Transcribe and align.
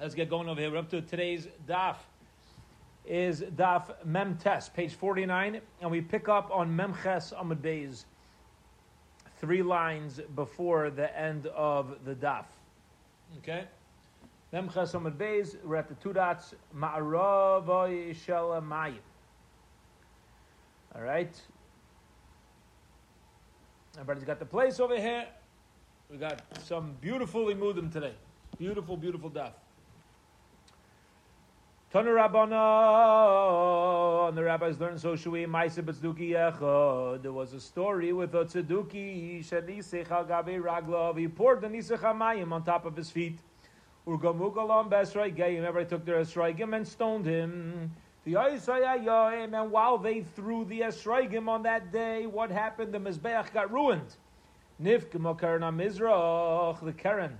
Let's 0.00 0.14
get 0.14 0.30
going 0.30 0.48
over 0.48 0.58
here. 0.58 0.70
We're 0.70 0.78
up 0.78 0.88
to 0.90 1.02
today's 1.02 1.46
daf. 1.68 1.96
Is 3.04 3.42
daf 3.42 3.92
Mem 4.06 4.38
Tes, 4.38 4.70
page 4.70 4.94
49, 4.94 5.60
and 5.82 5.90
we 5.90 6.00
pick 6.00 6.26
up 6.26 6.50
on 6.50 6.74
Mem 6.74 6.94
Ches 7.02 7.34
Amud 7.34 7.58
Beis, 7.58 8.06
three 9.40 9.62
lines 9.62 10.18
before 10.34 10.88
the 10.88 11.14
end 11.18 11.48
of 11.48 11.98
the 12.06 12.14
daf. 12.14 12.46
Okay? 13.38 13.64
Mem 14.52 14.70
Ches 14.70 14.92
Amud 14.92 15.18
Beis, 15.18 15.62
we're 15.64 15.76
at 15.76 15.88
the 15.88 15.94
two 15.96 16.14
dots, 16.14 16.54
Ma'aravoy 16.74 18.16
Shel 18.24 18.58
Mayim. 18.62 18.94
All 20.94 21.02
right? 21.02 21.38
Everybody's 23.96 24.24
got 24.24 24.38
the 24.38 24.46
place 24.46 24.80
over 24.80 24.96
here. 24.96 25.26
We 26.10 26.16
got 26.16 26.40
some 26.64 26.96
beautiful 27.02 27.44
imudim 27.48 27.92
today. 27.92 28.14
Beautiful, 28.56 28.96
beautiful 28.96 29.28
daf. 29.28 29.52
Tanu 31.92 32.14
Rabbana, 32.14 32.58
and 34.28 34.38
the 34.38 34.44
rabbis 34.44 34.78
learned 34.78 35.00
so 35.00 35.16
shui 35.16 35.44
ma'ase 35.44 35.82
b'tzduki 35.82 36.30
echad. 36.34 37.20
There 37.20 37.32
was 37.32 37.52
a 37.52 37.58
story 37.60 38.12
with 38.12 38.32
a 38.36 38.44
tzeduki 38.44 39.44
shenisech 39.44 40.08
al 40.08 40.24
gabe 40.24 40.62
raglav. 40.62 41.18
He 41.18 41.26
poured 41.26 41.62
the 41.62 41.66
nisech 41.66 41.98
hamayim 41.98 42.52
on 42.52 42.62
top 42.62 42.86
of 42.86 42.94
his 42.94 43.10
feet. 43.10 43.40
Urgamugalam 44.06 44.88
besraigayim. 44.88 45.64
Everybody 45.64 45.86
took 45.86 46.04
their 46.04 46.20
esraigim 46.20 46.76
and 46.76 46.86
stoned 46.86 47.26
him. 47.26 47.90
The 48.22 48.36
and 48.36 49.72
while 49.72 49.98
they 49.98 50.20
threw 50.20 50.64
the 50.66 50.82
esraigim 50.82 51.48
on 51.48 51.64
that 51.64 51.90
day, 51.90 52.24
what 52.24 52.52
happened? 52.52 52.94
The 52.94 53.00
mizbeach 53.00 53.52
got 53.52 53.72
ruined. 53.72 54.14
Nifk 54.80 55.10
mokarna 55.10 55.74
mizrach, 55.74 56.84
the 56.84 56.92
keren, 56.92 57.36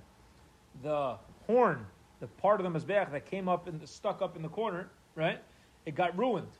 the 0.82 1.18
horn 1.46 1.86
the 2.20 2.26
part 2.26 2.60
of 2.60 2.70
the 2.70 2.78
mizbeach 2.78 3.10
that 3.10 3.26
came 3.26 3.48
up 3.48 3.66
and 3.66 3.86
stuck 3.88 4.22
up 4.22 4.36
in 4.36 4.42
the 4.42 4.48
corner, 4.48 4.88
right? 5.14 5.42
It 5.86 5.94
got 5.94 6.16
ruined. 6.16 6.52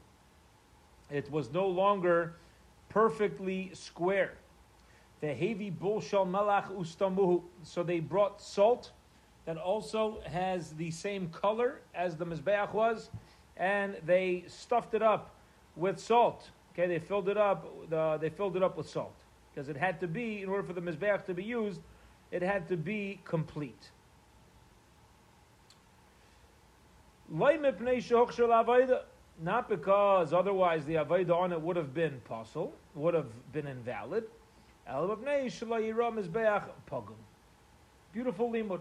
It 1.11 1.31
was 1.31 1.53
no 1.53 1.67
longer 1.67 2.37
perfectly 2.89 3.71
square. 3.75 4.35
The 5.21 5.35
heavy 5.35 5.71
bull 5.71 6.01
shal 6.01 6.27
malach 6.27 6.75
ustamuhu. 6.75 7.43
So 7.63 7.83
they 7.83 8.01
brought 8.01 8.41
salt 8.41 8.93
that 9.45 9.57
also 9.57 10.21
has 10.25 10.73
the 10.73 10.91
same 10.91 11.29
color 11.29 11.81
as 11.95 12.17
the 12.17 12.25
mizbeach 12.25 12.73
was, 12.73 13.11
and 13.57 13.97
they 14.07 14.45
stuffed 14.47 14.95
it 14.95 15.03
up 15.03 15.35
with 15.77 15.99
salt. 15.99 16.49
Okay, 16.73 16.87
they 16.87 16.99
filled 16.99 17.29
it 17.29 17.37
up. 17.37 17.91
The, 17.91 18.19
they 18.21 18.31
filled 18.31 18.57
it 18.57 18.63
up 18.63 18.77
with 18.77 18.89
salt 18.89 19.17
because 19.53 19.69
it 19.69 19.77
had 19.77 20.01
to 20.01 20.07
be 20.07 20.43
in 20.43 20.49
order 20.49 20.63
for 20.63 20.73
the 20.73 20.81
mizbeach 20.81 21.27
to 21.27 21.35
be 21.35 21.45
used. 21.45 21.81
It 22.31 22.43
had 22.43 22.69
to 22.69 22.77
be 22.77 23.21
complete. 23.25 23.91
Not 29.43 29.69
because 29.69 30.33
otherwise 30.33 30.85
the 30.85 30.95
avodah 30.95 31.35
on 31.35 31.53
it 31.53 31.61
would 31.61 31.77
have 31.77 31.95
been 31.95 32.21
possible, 32.25 32.75
would 32.95 33.15
have 33.15 33.53
been 33.53 33.67
invalid. 33.67 34.25
Beautiful 38.13 38.51
limud. 38.51 38.81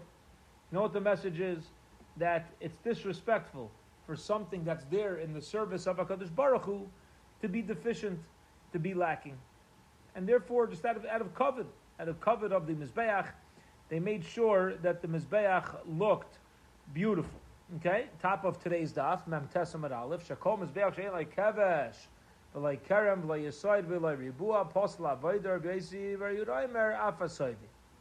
know 0.72 0.82
what 0.82 0.92
the 0.92 1.00
message 1.00 1.40
is? 1.40 1.64
That 2.16 2.50
it's 2.60 2.76
disrespectful 2.78 3.70
for 4.06 4.16
something 4.16 4.64
that's 4.64 4.84
there 4.86 5.16
in 5.16 5.32
the 5.32 5.40
service 5.40 5.86
of 5.86 5.98
Hakadosh 5.98 6.34
Baruch 6.34 6.64
Hu 6.64 6.88
to 7.42 7.48
be 7.48 7.62
deficient, 7.62 8.18
to 8.72 8.78
be 8.78 8.92
lacking, 8.92 9.38
and 10.14 10.28
therefore, 10.28 10.66
just 10.66 10.84
out 10.84 10.96
of 10.96 11.04
out 11.06 11.20
of 11.20 11.34
covet, 11.34 11.66
out 12.00 12.08
of 12.08 12.20
covet 12.20 12.52
of 12.52 12.66
the 12.66 12.74
mizbeach, 12.74 13.28
they 13.88 14.00
made 14.00 14.24
sure 14.24 14.74
that 14.78 15.00
the 15.00 15.08
mizbeach 15.08 15.74
looked 15.86 16.38
beautiful. 16.92 17.39
Okay, 17.76 18.06
top 18.20 18.44
of 18.44 18.60
today's 18.60 18.92
daf, 18.92 19.28
Mem 19.28 19.48
Tesamad 19.54 19.96
Aleph, 19.96 20.26
Shakom 20.26 20.58
Mizbeach 20.58 20.96
Shein 20.96 21.12
like 21.12 21.36
Kevesh, 21.36 21.94
V'lai 22.52 22.76
Kerem, 22.80 23.22
V'lai 23.22 23.46
Yisoid, 23.46 23.84
V'lai 23.84 24.18
Ribua, 24.18 24.68
Posla, 24.74 25.16
V'idar, 25.16 25.60
V'yesi, 25.60 26.18
V'yuraimer, 26.18 26.98
Afasoivi. 26.98 27.54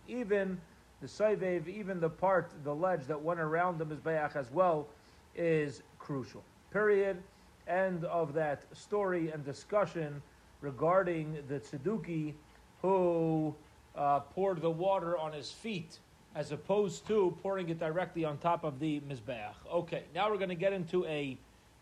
Even 0.07 0.59
the 1.01 1.07
Soivev, 1.07 1.67
even 1.67 1.99
the 1.99 2.09
part, 2.09 2.51
the 2.63 2.73
ledge 2.73 3.05
that 3.05 3.21
went 3.21 3.39
around 3.39 3.77
the 3.77 3.85
Mizbeach 3.85 4.35
as 4.35 4.49
well, 4.51 4.87
is 5.35 5.83
crucial. 5.99 6.43
Period. 6.73 7.21
End 7.67 8.05
of 8.05 8.33
that 8.33 8.63
story 8.75 9.29
and 9.29 9.45
discussion 9.45 10.19
regarding 10.61 11.37
the 11.47 11.59
Tzeduki 11.59 12.33
who 12.81 13.53
uh, 13.95 14.21
poured 14.21 14.61
the 14.61 14.71
water 14.71 15.15
on 15.15 15.31
his 15.31 15.51
feet 15.51 15.99
as 16.35 16.51
opposed 16.51 17.07
to 17.07 17.35
pouring 17.41 17.69
it 17.69 17.79
directly 17.79 18.25
on 18.25 18.37
top 18.37 18.63
of 18.63 18.79
the 18.79 19.01
mizbeach. 19.01 19.53
Okay, 19.71 20.03
now 20.13 20.29
we're 20.29 20.37
going 20.37 20.49
to 20.49 20.55
get 20.55 20.73
into 20.73 21.05
a 21.05 21.37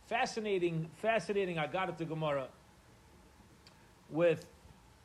fascinating, 0.08 0.90
fascinating 1.02 1.58
Agadah 1.58 1.98
to 1.98 2.06
Gemara 2.06 2.48
with 4.10 4.46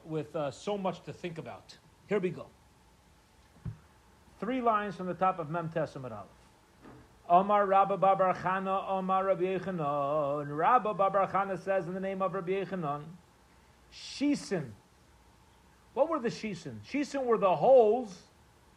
with 0.05 0.35
uh, 0.35 0.51
so 0.51 0.77
much 0.77 1.03
to 1.05 1.13
think 1.13 1.39
about. 1.39 1.77
Here 2.09 2.19
we 2.19 2.31
go. 2.31 2.47
Three 4.41 4.61
lines 4.61 4.97
from 4.97 5.07
the 5.07 5.15
top 5.15 5.39
of 5.39 5.51
Mem. 5.51 5.71
Omar 7.29 7.67
Rabba 7.67 7.97
Babar 7.97 8.35
Chana, 8.35 8.91
Omar 8.91 9.25
Rabbi 9.25 9.45
Yechanan. 9.45 10.47
Rabba 10.49 10.95
Babar 10.95 11.31
Chana 11.31 11.63
says 11.63 11.87
in 11.87 11.95
the 11.95 12.01
name 12.01 12.21
of 12.21 12.35
Rabbi 12.35 12.65
Yechanan, 12.65 13.03
Shisin. 13.95 14.71
What 15.95 16.09
were 16.09 16.19
the 16.19 16.29
Shisin? 16.29 16.81
Shisin 16.91 17.25
were 17.25 17.39
the 17.39 17.55
holes 17.55 18.23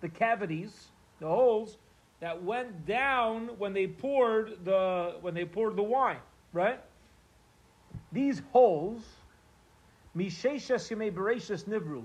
the 0.05 0.19
cavities, 0.19 0.91
the 1.19 1.25
holes 1.25 1.77
that 2.19 2.43
went 2.43 2.85
down 2.85 3.49
when 3.57 3.73
they 3.73 3.87
poured 3.87 4.63
the 4.63 5.15
when 5.21 5.33
they 5.33 5.45
poured 5.45 5.75
the 5.75 5.81
wine, 5.81 6.19
right? 6.53 6.79
These 8.11 8.43
holes, 8.51 9.01
Misheshes 10.15 10.91
Yemei 10.91 11.11
Nivru, 11.11 12.03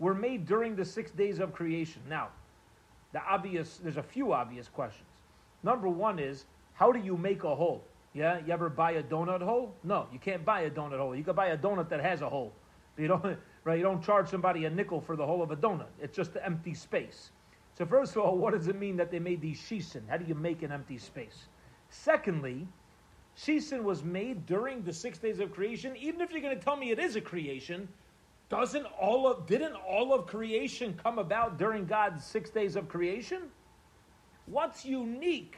were 0.00 0.14
made 0.14 0.44
during 0.44 0.74
the 0.74 0.84
six 0.84 1.12
days 1.12 1.38
of 1.38 1.52
creation. 1.52 2.02
Now, 2.08 2.30
the 3.12 3.22
obvious 3.22 3.78
there's 3.80 3.96
a 3.96 4.02
few 4.02 4.32
obvious 4.32 4.66
questions. 4.66 5.06
Number 5.62 5.88
one 5.88 6.18
is 6.18 6.46
how 6.72 6.90
do 6.90 6.98
you 6.98 7.16
make 7.16 7.44
a 7.44 7.54
hole? 7.54 7.84
Yeah, 8.12 8.40
you 8.44 8.52
ever 8.52 8.68
buy 8.68 8.92
a 8.92 9.04
donut 9.04 9.40
hole? 9.40 9.72
No, 9.84 10.08
you 10.12 10.18
can't 10.18 10.44
buy 10.44 10.62
a 10.62 10.70
donut 10.70 10.98
hole. 10.98 11.14
You 11.14 11.22
can 11.22 11.36
buy 11.36 11.48
a 11.48 11.56
donut 11.56 11.88
that 11.90 12.00
has 12.00 12.22
a 12.22 12.28
hole. 12.28 12.52
You 12.98 13.06
don't 13.06 13.22
right? 13.64 13.78
You 13.78 13.82
don't 13.82 14.02
charge 14.02 14.28
somebody 14.28 14.66
a 14.66 14.70
nickel 14.70 15.00
for 15.00 15.16
the 15.16 15.26
whole 15.26 15.42
of 15.42 15.50
a 15.50 15.56
donut. 15.56 15.88
It's 16.00 16.16
just 16.16 16.34
the 16.34 16.44
empty 16.44 16.74
space. 16.74 17.30
So 17.76 17.84
first 17.86 18.14
of 18.16 18.22
all, 18.22 18.36
what 18.38 18.52
does 18.52 18.68
it 18.68 18.76
mean 18.76 18.96
that 18.96 19.10
they 19.10 19.18
made 19.18 19.40
these 19.40 19.58
shisin? 19.58 20.02
How 20.08 20.16
do 20.16 20.24
you 20.24 20.34
make 20.34 20.62
an 20.62 20.70
empty 20.70 20.98
space? 20.98 21.46
Secondly, 21.88 22.66
shisin 23.36 23.82
was 23.82 24.04
made 24.04 24.46
during 24.46 24.82
the 24.82 24.92
six 24.92 25.18
days 25.18 25.40
of 25.40 25.52
creation. 25.52 25.96
Even 25.96 26.20
if 26.20 26.30
you're 26.30 26.42
going 26.42 26.56
to 26.56 26.62
tell 26.62 26.76
me 26.76 26.90
it 26.90 26.98
is 26.98 27.16
a 27.16 27.20
creation, 27.20 27.88
doesn't 28.50 28.86
all 29.00 29.26
of 29.26 29.46
didn't 29.46 29.74
all 29.74 30.12
of 30.12 30.26
creation 30.26 30.98
come 31.02 31.18
about 31.18 31.58
during 31.58 31.86
God's 31.86 32.24
six 32.24 32.50
days 32.50 32.76
of 32.76 32.88
creation? 32.88 33.42
What's 34.46 34.84
unique 34.84 35.56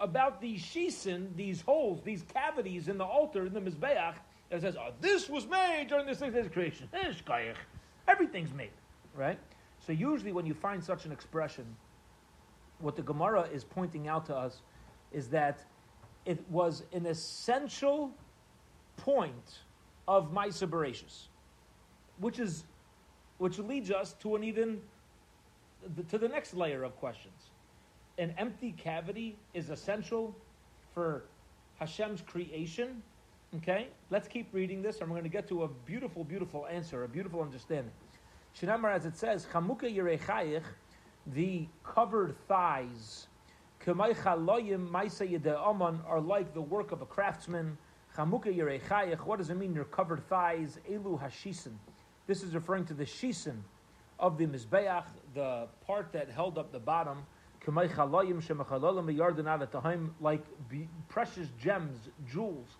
about 0.00 0.40
these 0.40 0.60
shisin, 0.60 1.34
these 1.36 1.60
holes, 1.60 2.02
these 2.04 2.22
cavities 2.34 2.88
in 2.88 2.98
the 2.98 3.04
altar 3.04 3.46
in 3.46 3.52
the 3.52 3.60
mizbeach, 3.60 4.14
that 4.50 4.60
says, 4.60 4.76
oh, 4.76 4.92
this 5.00 5.28
was 5.28 5.46
made 5.46 5.86
during 5.88 6.06
the 6.06 6.14
six 6.14 6.34
days 6.34 6.46
of 6.46 6.52
creation. 6.52 6.88
Eh, 6.92 7.12
Everything's 8.08 8.52
made, 8.52 8.70
right? 9.14 9.38
So 9.84 9.92
usually 9.92 10.32
when 10.32 10.46
you 10.46 10.54
find 10.54 10.82
such 10.82 11.04
an 11.04 11.12
expression, 11.12 11.64
what 12.80 12.96
the 12.96 13.02
Gemara 13.02 13.48
is 13.52 13.64
pointing 13.64 14.08
out 14.08 14.26
to 14.26 14.36
us 14.36 14.62
is 15.12 15.28
that 15.28 15.64
it 16.24 16.42
was 16.50 16.84
an 16.92 17.06
essential 17.06 18.12
point 18.96 19.58
of 20.08 20.32
Maisa 20.32 20.68
Bereshis, 20.68 21.26
which 22.18 22.38
is 22.38 22.64
which 23.38 23.58
leads 23.58 23.90
us 23.90 24.14
to 24.14 24.34
an 24.34 24.44
even 24.44 24.80
to 26.08 26.18
the 26.18 26.28
next 26.28 26.54
layer 26.54 26.84
of 26.84 26.96
questions. 26.96 27.50
An 28.18 28.34
empty 28.38 28.72
cavity 28.72 29.36
is 29.52 29.68
essential 29.68 30.34
for 30.94 31.24
Hashem's 31.78 32.22
creation 32.22 33.02
Okay, 33.58 33.88
let's 34.10 34.28
keep 34.28 34.52
reading 34.52 34.82
this, 34.82 35.00
and 35.00 35.08
we're 35.08 35.14
going 35.14 35.22
to 35.22 35.30
get 35.30 35.48
to 35.48 35.62
a 35.62 35.68
beautiful, 35.68 36.22
beautiful 36.24 36.66
answer, 36.66 37.04
a 37.04 37.08
beautiful 37.08 37.40
understanding. 37.40 37.92
Shinamar, 38.54 38.92
as 38.92 39.06
it 39.06 39.16
says, 39.16 39.46
Chamuka 39.50 39.84
Yerechayich, 39.84 40.64
the 41.28 41.66
covered 41.82 42.36
thighs, 42.48 43.28
are 43.86 43.94
like 46.20 46.52
the 46.52 46.60
work 46.60 46.92
of 46.92 47.00
a 47.00 47.06
craftsman. 47.06 47.78
Chamuka 48.14 48.54
Yerechayich, 48.54 49.20
what 49.20 49.38
does 49.38 49.48
it 49.48 49.56
mean, 49.56 49.72
your 49.74 49.84
covered 49.84 50.28
thighs? 50.28 50.78
Elu 50.90 51.18
Hashisin. 51.18 51.78
This 52.26 52.42
is 52.42 52.54
referring 52.54 52.84
to 52.86 52.94
the 52.94 53.06
shisin 53.06 53.62
of 54.18 54.36
the 54.36 54.44
Mizbeach, 54.44 55.06
the 55.32 55.68
part 55.86 56.12
that 56.12 56.28
held 56.28 56.58
up 56.58 56.72
the 56.72 56.78
bottom. 56.78 57.24
Like 60.20 60.44
precious 61.08 61.48
gems, 61.58 62.10
jewels 62.30 62.76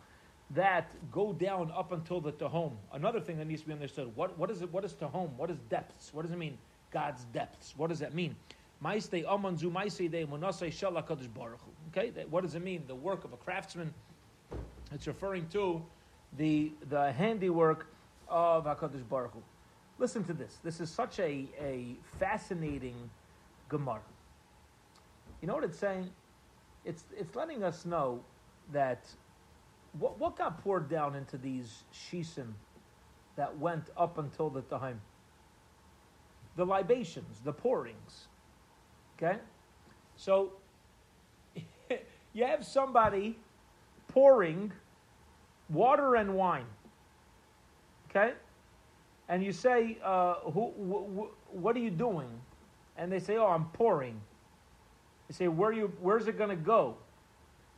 that 0.50 0.90
go 1.10 1.32
down 1.32 1.72
up 1.76 1.92
until 1.92 2.20
the 2.20 2.32
Tehom. 2.32 2.72
Another 2.92 3.20
thing 3.20 3.38
that 3.38 3.46
needs 3.46 3.62
to 3.62 3.68
be 3.68 3.72
understood: 3.72 4.14
what 4.14 4.38
what 4.38 4.50
is 4.50 4.62
it? 4.62 4.72
What 4.72 4.84
is 4.84 4.92
Tehom? 4.92 5.30
What 5.36 5.50
is 5.50 5.58
depths? 5.68 6.14
What 6.14 6.22
does 6.22 6.32
it 6.32 6.38
mean? 6.38 6.56
God's 6.92 7.24
depths. 7.32 7.74
What 7.76 7.90
does 7.90 7.98
that 7.98 8.14
mean? 8.14 8.36
Okay, 8.82 9.00
what 12.30 12.42
does 12.42 12.54
it 12.54 12.62
mean? 12.62 12.84
The 12.86 12.94
work 12.94 13.24
of 13.24 13.32
a 13.32 13.36
craftsman. 13.36 13.92
It's 14.92 15.06
referring 15.06 15.48
to 15.48 15.82
the, 16.36 16.72
the 16.88 17.12
handiwork 17.12 17.86
of 18.28 18.66
HaKadosh 18.66 19.08
Baruch 19.08 19.32
Hu. 19.32 19.42
Listen 19.98 20.24
to 20.24 20.34
this. 20.34 20.58
This 20.62 20.80
is 20.80 20.90
such 20.90 21.18
a, 21.18 21.48
a 21.60 21.96
fascinating 22.18 23.10
Gemara. 23.68 24.00
You 25.40 25.48
know 25.48 25.54
what 25.54 25.64
it's 25.64 25.78
saying? 25.78 26.10
It's, 26.84 27.04
it's 27.16 27.34
letting 27.34 27.64
us 27.64 27.86
know 27.86 28.20
that 28.72 29.06
what, 29.98 30.18
what 30.18 30.36
got 30.36 30.62
poured 30.62 30.88
down 30.88 31.14
into 31.14 31.36
these 31.38 31.84
shisim 31.92 32.52
that 33.36 33.58
went 33.58 33.84
up 33.96 34.18
until 34.18 34.50
the 34.50 34.62
time? 34.62 35.00
The 36.56 36.64
libations, 36.64 37.40
the 37.44 37.52
pourings. 37.52 38.28
Okay? 39.16 39.38
So 40.16 40.52
you 42.32 42.44
have 42.44 42.64
somebody 42.64 43.36
pouring 44.08 44.72
water 45.68 46.16
and 46.16 46.34
wine. 46.34 46.66
Okay? 48.10 48.32
And 49.28 49.44
you 49.44 49.52
say, 49.52 49.98
uh, 50.04 50.34
who, 50.34 50.70
wh- 50.70 51.20
wh- 51.20 51.54
what 51.54 51.76
are 51.76 51.80
you 51.80 51.90
doing? 51.90 52.28
And 52.96 53.10
they 53.10 53.18
say, 53.18 53.36
oh, 53.36 53.48
I'm 53.48 53.66
pouring. 53.66 54.20
You 55.28 55.34
say, 55.34 55.48
Where 55.48 55.72
you, 55.72 55.92
where's 56.00 56.28
it 56.28 56.38
going 56.38 56.50
to 56.50 56.56
go? 56.56 56.96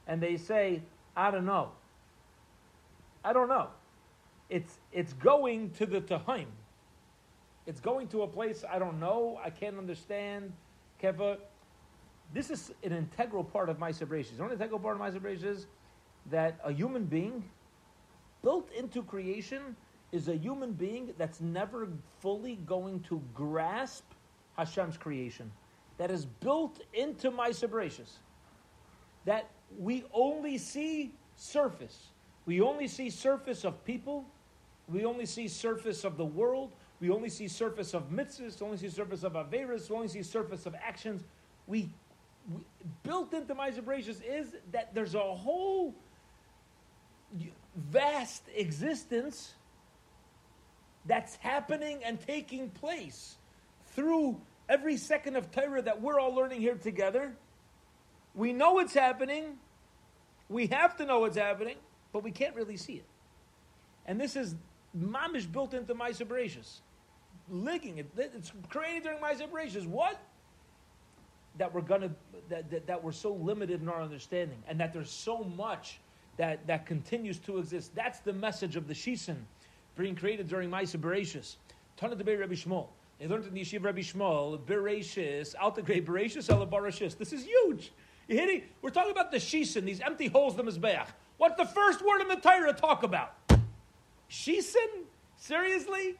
And 0.06 0.22
they 0.22 0.36
say, 0.36 0.82
I 1.16 1.30
don't 1.30 1.46
know. 1.46 1.70
I 3.28 3.34
don't 3.34 3.48
know. 3.50 3.68
It's, 4.48 4.78
it's 4.90 5.12
going 5.12 5.72
to 5.72 5.84
the 5.84 6.00
Tahaim. 6.00 6.46
It's 7.66 7.78
going 7.78 8.08
to 8.08 8.22
a 8.22 8.26
place 8.26 8.64
I 8.64 8.78
don't 8.78 8.98
know, 8.98 9.38
I 9.44 9.50
can't 9.50 9.76
understand. 9.76 10.50
Keva. 11.02 11.36
This 12.32 12.48
is 12.48 12.72
an 12.82 12.92
integral 12.92 13.44
part 13.44 13.68
of 13.68 13.78
my 13.78 13.92
Bereshis. 13.92 14.38
What 14.38 14.46
an 14.46 14.52
integral 14.52 14.80
part 14.80 14.98
of 14.98 15.00
my 15.00 15.10
is? 15.10 15.66
That 16.30 16.58
a 16.64 16.72
human 16.72 17.04
being, 17.04 17.44
built 18.42 18.72
into 18.72 19.02
creation, 19.02 19.76
is 20.10 20.28
a 20.28 20.34
human 20.34 20.72
being 20.72 21.12
that's 21.18 21.42
never 21.42 21.86
fully 22.20 22.56
going 22.64 23.00
to 23.00 23.22
grasp 23.34 24.04
Hashem's 24.58 24.96
creation. 24.96 25.52
That 25.98 26.10
is 26.10 26.24
built 26.24 26.80
into 26.94 27.30
my 27.30 27.50
Bereshis. 27.50 28.12
That 29.26 29.50
we 29.78 30.04
only 30.14 30.56
see 30.56 31.12
surface. 31.36 32.08
We 32.48 32.62
only 32.62 32.88
see 32.88 33.10
surface 33.10 33.62
of 33.66 33.84
people. 33.84 34.24
We 34.88 35.04
only 35.04 35.26
see 35.26 35.48
surface 35.48 36.02
of 36.02 36.16
the 36.16 36.24
world. 36.24 36.72
We 36.98 37.10
only 37.10 37.28
see 37.28 37.46
surface 37.46 37.92
of 37.92 38.08
mitzvahs. 38.08 38.58
We 38.58 38.64
only 38.64 38.78
see 38.78 38.88
surface 38.88 39.22
of 39.22 39.34
averas. 39.34 39.90
We 39.90 39.96
only 39.96 40.08
see 40.08 40.22
surface 40.22 40.64
of 40.64 40.74
actions. 40.74 41.24
We, 41.66 41.90
we 42.50 42.60
built 43.02 43.34
into 43.34 43.54
my 43.54 43.70
Bereshis 43.70 44.22
is 44.26 44.56
that 44.72 44.94
there's 44.94 45.14
a 45.14 45.20
whole 45.20 45.94
vast 47.76 48.44
existence 48.56 49.52
that's 51.04 51.34
happening 51.34 52.02
and 52.02 52.18
taking 52.18 52.70
place 52.70 53.36
through 53.88 54.40
every 54.70 54.96
second 54.96 55.36
of 55.36 55.50
Torah 55.50 55.82
that 55.82 56.00
we're 56.00 56.18
all 56.18 56.34
learning 56.34 56.62
here 56.62 56.76
together. 56.76 57.36
We 58.34 58.54
know 58.54 58.78
it's 58.78 58.94
happening. 58.94 59.58
We 60.48 60.68
have 60.68 60.96
to 60.96 61.04
know 61.04 61.26
it's 61.26 61.36
happening, 61.36 61.76
but 62.12 62.22
we 62.22 62.30
can't 62.30 62.54
really 62.54 62.76
see 62.76 62.94
it. 62.94 63.04
And 64.06 64.20
this 64.20 64.36
is 64.36 64.54
mamish 64.96 65.50
built 65.50 65.74
into 65.74 65.94
my 65.94 66.10
Bereshis. 66.10 66.80
Linking 67.50 67.98
it, 67.98 68.06
it's 68.16 68.52
created 68.68 69.04
during 69.04 69.20
my 69.20 69.34
Bereshis. 69.34 69.86
What? 69.86 70.20
That 71.58 71.74
we're 71.74 71.80
gonna 71.80 72.10
that, 72.48 72.70
that, 72.70 72.86
that 72.86 73.02
we're 73.02 73.12
so 73.12 73.32
limited 73.32 73.82
in 73.82 73.88
our 73.88 74.02
understanding, 74.02 74.62
and 74.68 74.80
that 74.80 74.92
there's 74.92 75.10
so 75.10 75.44
much 75.44 76.00
that, 76.36 76.66
that 76.66 76.86
continues 76.86 77.38
to 77.40 77.58
exist. 77.58 77.94
That's 77.94 78.20
the 78.20 78.32
message 78.32 78.76
of 78.76 78.88
the 78.88 78.94
Shisin 78.94 79.36
being 79.96 80.14
created 80.14 80.48
during 80.48 80.70
Maisa 80.70 80.98
Bereshis. 80.98 81.56
Tana 81.96 82.14
de 82.14 82.36
Rabbi 82.36 82.54
Shmuel. 82.54 82.86
They 83.18 83.26
learned 83.26 83.46
in 83.46 83.54
the 83.54 83.60
Yeshiva 83.60 83.86
Rabbi 83.86 84.00
Shmuel, 84.00 84.60
Bereshis, 84.60 85.54
Alta 85.60 85.82
Grey 85.82 86.00
Bereshis, 86.00 86.48
Ela 86.48 86.66
Barashis. 86.66 87.18
This 87.18 87.32
is 87.32 87.44
huge. 87.44 87.90
You 88.28 88.36
hitting? 88.36 88.62
We're 88.80 88.90
talking 88.90 89.10
about 89.10 89.32
the 89.32 89.38
Shisin, 89.38 89.84
these 89.84 90.00
empty 90.00 90.28
holes 90.28 90.54
the 90.54 90.62
Mizbeach. 90.62 91.08
What's 91.38 91.56
the 91.56 91.66
first 91.66 92.04
word 92.04 92.20
in 92.20 92.28
the 92.28 92.36
Torah 92.36 92.72
to 92.72 92.78
talk 92.78 93.04
about? 93.04 93.32
Shisin? 94.28 95.04
Seriously? 95.36 96.16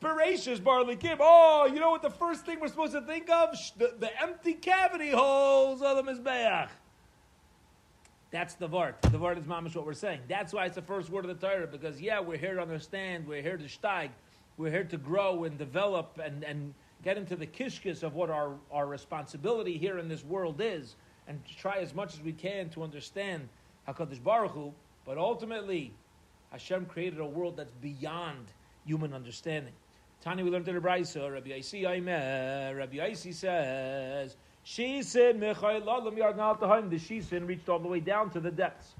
Bereshis, 0.00 0.62
Barley 0.62 0.96
Kim. 0.96 1.18
Oh, 1.20 1.68
you 1.72 1.80
know 1.80 1.90
what 1.90 2.02
the 2.02 2.10
first 2.10 2.44
thing 2.44 2.60
we're 2.60 2.68
supposed 2.68 2.92
to 2.92 3.00
think 3.00 3.30
of? 3.30 3.56
The, 3.78 3.94
the 3.98 4.20
empty 4.20 4.54
cavity 4.54 5.10
holes 5.10 5.80
of 5.80 6.04
the 6.04 6.12
Mizbeach. 6.12 6.68
That's 8.30 8.54
the 8.54 8.68
Vart. 8.68 9.00
The 9.00 9.18
Vart 9.18 9.38
is 9.38 9.44
mamish 9.44 9.74
what 9.74 9.86
we're 9.86 9.92
saying. 9.92 10.20
That's 10.28 10.52
why 10.52 10.66
it's 10.66 10.74
the 10.74 10.82
first 10.82 11.10
word 11.10 11.24
of 11.24 11.40
the 11.40 11.46
Torah, 11.46 11.66
because 11.66 12.00
yeah, 12.00 12.20
we're 12.20 12.38
here 12.38 12.54
to 12.54 12.62
understand, 12.62 13.26
we're 13.26 13.42
here 13.42 13.56
to 13.56 13.64
steig, 13.64 14.10
we're 14.56 14.70
here 14.70 14.84
to 14.84 14.96
grow 14.96 15.44
and 15.44 15.56
develop 15.56 16.18
and, 16.22 16.42
and 16.42 16.74
get 17.04 17.16
into 17.16 17.36
the 17.36 17.46
kishkis 17.46 18.02
of 18.02 18.14
what 18.14 18.30
our, 18.30 18.54
our 18.70 18.86
responsibility 18.86 19.76
here 19.78 19.98
in 19.98 20.08
this 20.08 20.24
world 20.24 20.60
is, 20.60 20.96
and 21.28 21.44
to 21.46 21.56
try 21.56 21.76
as 21.76 21.94
much 21.94 22.14
as 22.14 22.22
we 22.22 22.32
can 22.32 22.70
to 22.70 22.82
understand 22.82 23.48
HaKadosh 23.88 24.22
Baruch 24.22 24.52
Hu, 24.52 24.72
but 25.04 25.18
ultimately, 25.18 25.92
Hashem 26.50 26.86
created 26.86 27.20
a 27.20 27.26
world 27.26 27.56
that's 27.56 27.72
beyond 27.80 28.52
human 28.84 29.12
understanding. 29.12 29.72
Tani, 30.20 30.42
we 30.42 30.50
learned 30.50 30.68
in 30.68 30.74
the 30.76 30.80
Brisa, 30.80 31.32
Rabbi 31.32 31.50
Yaisi 31.50 31.88
Aimer, 31.88 32.76
Rabbi 32.76 32.96
Yaisi 32.96 33.34
says, 33.34 34.36
she 34.64 35.02
said, 35.02 35.40
Michael 35.40 35.80
Lalam 35.80 36.16
Yard 36.16 36.36
home. 36.36 36.88
The 36.88 36.96
Shisin 36.96 37.48
reached 37.48 37.68
all 37.68 37.80
the 37.80 37.88
way 37.88 37.98
down 37.98 38.30
to 38.30 38.40
the 38.40 38.50
depths. 38.50 38.94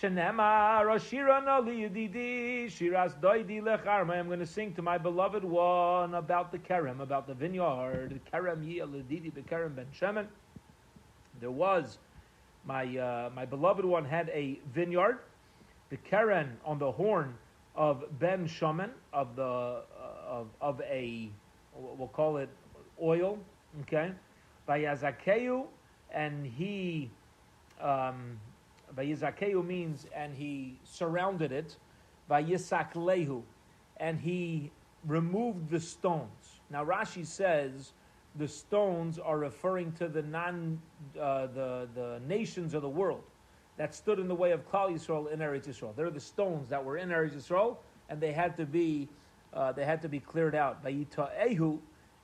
Shenema 0.00 0.82
Rashira 0.82 1.40
Nali 1.44 1.88
Yididi 1.88 2.66
Shiras 2.66 3.18
Doidi 3.20 3.62
Lecharma. 3.62 4.18
I'm 4.18 4.26
going 4.26 4.40
to 4.40 4.46
sing 4.46 4.74
to 4.74 4.82
my 4.82 4.98
beloved 4.98 5.44
one 5.44 6.14
about 6.14 6.50
the 6.50 6.58
Kerem, 6.58 7.00
about 7.00 7.28
the 7.28 7.34
vineyard. 7.34 8.20
Kerem 8.32 8.64
Yia 8.64 8.88
Ledidi 8.88 9.32
Bekerem 9.32 9.76
Ben 9.76 9.86
Shemen. 9.96 10.26
There 11.40 11.52
was 11.52 11.98
my 12.66 12.96
uh, 12.96 13.30
my 13.34 13.44
beloved 13.44 13.84
one 13.84 14.04
had 14.04 14.28
a 14.30 14.58
vineyard. 14.72 15.18
The 15.90 15.96
Keren 15.98 16.56
on 16.64 16.78
the 16.78 16.90
horn 16.90 17.34
of 17.76 18.04
Ben 18.18 18.46
Shemen 18.46 18.90
of 19.12 19.36
the 19.36 19.42
uh, 19.42 19.82
of 20.26 20.48
of 20.60 20.80
a 20.82 21.30
we'll 21.76 22.08
call 22.08 22.36
it 22.38 22.48
oil. 23.02 23.38
Okay. 23.82 24.12
Vayazakeu, 24.68 25.66
and 26.10 26.46
he, 26.46 27.10
um, 27.80 28.38
means, 28.96 30.06
and 30.14 30.34
he 30.34 30.78
surrounded 30.84 31.52
it. 31.52 31.76
Vayisaklehu, 32.30 33.42
and 33.98 34.18
he 34.20 34.70
removed 35.06 35.68
the 35.68 35.80
stones. 35.80 36.60
Now 36.70 36.84
Rashi 36.84 37.26
says 37.26 37.92
the 38.36 38.48
stones 38.48 39.18
are 39.18 39.38
referring 39.38 39.92
to 39.92 40.08
the 40.08 40.22
non, 40.22 40.80
uh, 41.20 41.46
the 41.46 41.88
the 41.94 42.20
nations 42.26 42.74
of 42.74 42.82
the 42.82 42.88
world 42.88 43.22
that 43.76 43.94
stood 43.94 44.18
in 44.18 44.28
the 44.28 44.34
way 44.34 44.52
of 44.52 44.68
Klal 44.70 44.92
Yisrael 44.92 45.32
in 45.32 45.40
Eretz 45.40 45.66
Yisrael. 45.66 45.94
They're 45.96 46.10
the 46.10 46.20
stones 46.20 46.68
that 46.68 46.84
were 46.84 46.96
in 46.96 47.08
Eretz 47.08 47.34
Yisrael, 47.34 47.76
and 48.08 48.20
they 48.20 48.32
had 48.32 48.56
to 48.56 48.66
be, 48.66 49.08
uh, 49.52 49.72
they 49.72 49.84
had 49.84 50.00
to 50.02 50.08
be 50.08 50.20
cleared 50.20 50.54
out. 50.54 50.84
Vayita'ehu, 50.84 51.78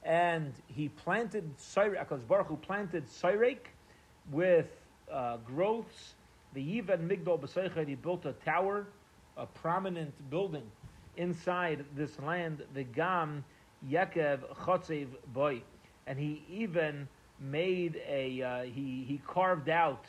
and 0.05 0.53
he 0.69 0.89
planted 0.89 1.57
Akash 1.59 2.27
Baruch 2.27 2.63
planted 2.63 3.07
Cyrek 3.07 3.59
with 4.31 4.69
uh, 5.11 5.39
growths. 5.39 6.15
The 6.55 6.61
Yivan 6.61 7.09
Migdal 7.09 7.41
B'Seichad, 7.41 7.89
he 7.89 7.95
built 7.95 8.27
a 8.27 8.33
tower, 8.33 8.87
a 9.37 9.47
prominent 9.47 10.13
building 10.31 10.69
inside 11.17 11.85
this 11.97 12.19
land, 12.21 12.63
the 12.75 12.85
Gam 12.85 13.45
Yakev 13.89 14.41
Chotzev 14.57 15.09
Boy. 15.33 15.63
And 16.07 16.19
he 16.19 16.43
even 16.49 17.09
made 17.39 18.01
a, 18.09 18.43
uh, 18.43 18.63
he, 18.63 19.05
he 19.07 19.21
carved 19.27 19.69
out 19.69 20.05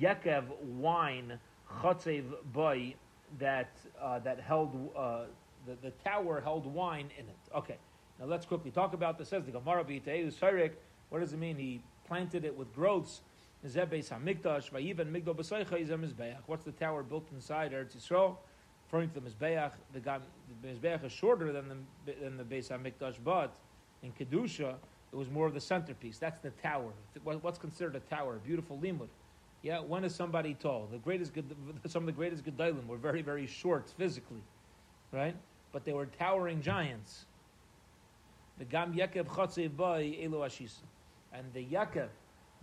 Yakev 0.00 0.44
wine, 0.62 1.38
Chotzev 1.80 2.24
Boy, 2.52 2.94
that, 3.38 3.70
uh, 4.00 4.18
that 4.20 4.40
held, 4.40 4.90
uh, 4.96 5.24
the, 5.66 5.76
the 5.82 5.90
tower 6.04 6.40
held 6.40 6.66
wine 6.66 7.10
in 7.18 7.24
it. 7.26 7.36
Okay. 7.54 7.76
Now 8.18 8.26
let's 8.26 8.46
quickly 8.46 8.70
talk 8.70 8.94
about 8.94 9.18
this. 9.18 9.28
Says 9.28 9.44
the 9.44 9.52
Gemara 9.52 9.84
Sarik. 9.84 10.72
What 11.10 11.20
does 11.20 11.32
it 11.32 11.38
mean? 11.38 11.56
He 11.56 11.82
planted 12.06 12.44
it 12.44 12.56
with 12.56 12.74
growths. 12.74 13.20
What's 13.62 13.74
the 16.64 16.72
tower 16.78 17.02
built 17.02 17.26
inside 17.32 17.72
Eretz 17.72 17.96
Yisrael? 17.96 18.36
Referring 18.86 19.10
to 19.10 19.20
the 19.20 19.28
Mizbeach. 19.28 19.72
The, 19.92 20.00
the 20.00 20.20
Mizbeach 20.68 21.04
is 21.04 21.12
shorter 21.12 21.52
than 21.52 21.84
the 22.04 22.12
than 22.22 22.36
the 22.36 22.44
Beis 22.44 22.68
Hamikdash, 22.68 23.16
but 23.24 23.56
in 24.02 24.12
kedusha 24.12 24.76
it 25.12 25.16
was 25.16 25.30
more 25.30 25.46
of 25.46 25.54
the 25.54 25.60
centerpiece. 25.60 26.18
That's 26.18 26.38
the 26.40 26.50
tower. 26.50 26.92
What's 27.22 27.58
considered 27.58 27.96
a 27.96 28.00
tower? 28.00 28.36
A 28.36 28.38
beautiful 28.38 28.78
limud. 28.78 29.08
Yeah, 29.62 29.80
when 29.80 30.04
is 30.04 30.14
somebody 30.14 30.54
tall? 30.54 30.88
The 30.90 30.98
greatest, 30.98 31.32
some 31.86 32.02
of 32.02 32.06
the 32.06 32.12
greatest 32.12 32.44
gedolim 32.44 32.86
were 32.86 32.96
very, 32.96 33.22
very 33.22 33.46
short 33.46 33.88
physically, 33.96 34.42
right? 35.12 35.34
But 35.72 35.84
they 35.84 35.92
were 35.92 36.06
towering 36.06 36.60
giants. 36.60 37.24
The 38.58 38.64
Gam 38.64 38.94
Yekev 38.94 39.26
Chotzev 39.26 39.76
Boy 39.76 40.18
Elo 40.22 40.46
Ashis. 40.46 40.76
and 41.32 41.44
the 41.52 41.64
yakev, 41.64 42.08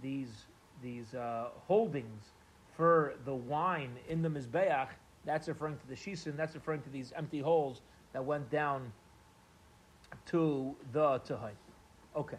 these 0.01 0.45
these 0.81 1.13
uh, 1.13 1.49
holdings 1.67 2.31
for 2.75 3.13
the 3.25 3.33
wine 3.33 3.91
in 4.09 4.21
the 4.21 4.29
mizbeach, 4.29 4.87
that's 5.25 5.47
referring 5.47 5.77
to 5.77 5.87
the 5.87 5.95
shisin. 5.95 6.35
That's 6.35 6.55
referring 6.55 6.81
to 6.81 6.89
these 6.89 7.13
empty 7.15 7.39
holes 7.39 7.81
that 8.11 8.23
went 8.23 8.49
down 8.49 8.91
to 10.27 10.75
the 10.91 11.19
tehai. 11.19 11.51
Okay. 12.15 12.37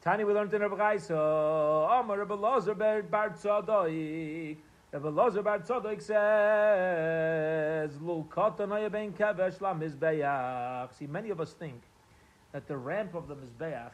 Tani, 0.00 0.22
we 0.24 0.32
learned 0.32 0.54
in 0.54 0.62
Rabbi 0.62 0.76
Chaisa, 0.96 2.00
Amar 2.00 2.18
Rabbi 2.18 2.34
Lazar 2.34 2.74
bar 2.74 3.30
Tzadoik. 3.30 4.56
Rabbi 4.92 5.08
Lazar 5.08 5.42
bar 5.42 5.58
Tzadoik 5.58 6.00
says, 6.00 7.96
Lulkata 7.98 8.68
ben 8.92 9.12
kevesh 9.12 9.60
la 9.60 9.74
mizbeach. 9.74 10.92
See, 10.94 11.08
many 11.08 11.30
of 11.30 11.40
us 11.40 11.52
think 11.52 11.82
that 12.52 12.68
the 12.68 12.76
ramp 12.76 13.14
of 13.14 13.26
the 13.26 13.34
mizbeach 13.34 13.90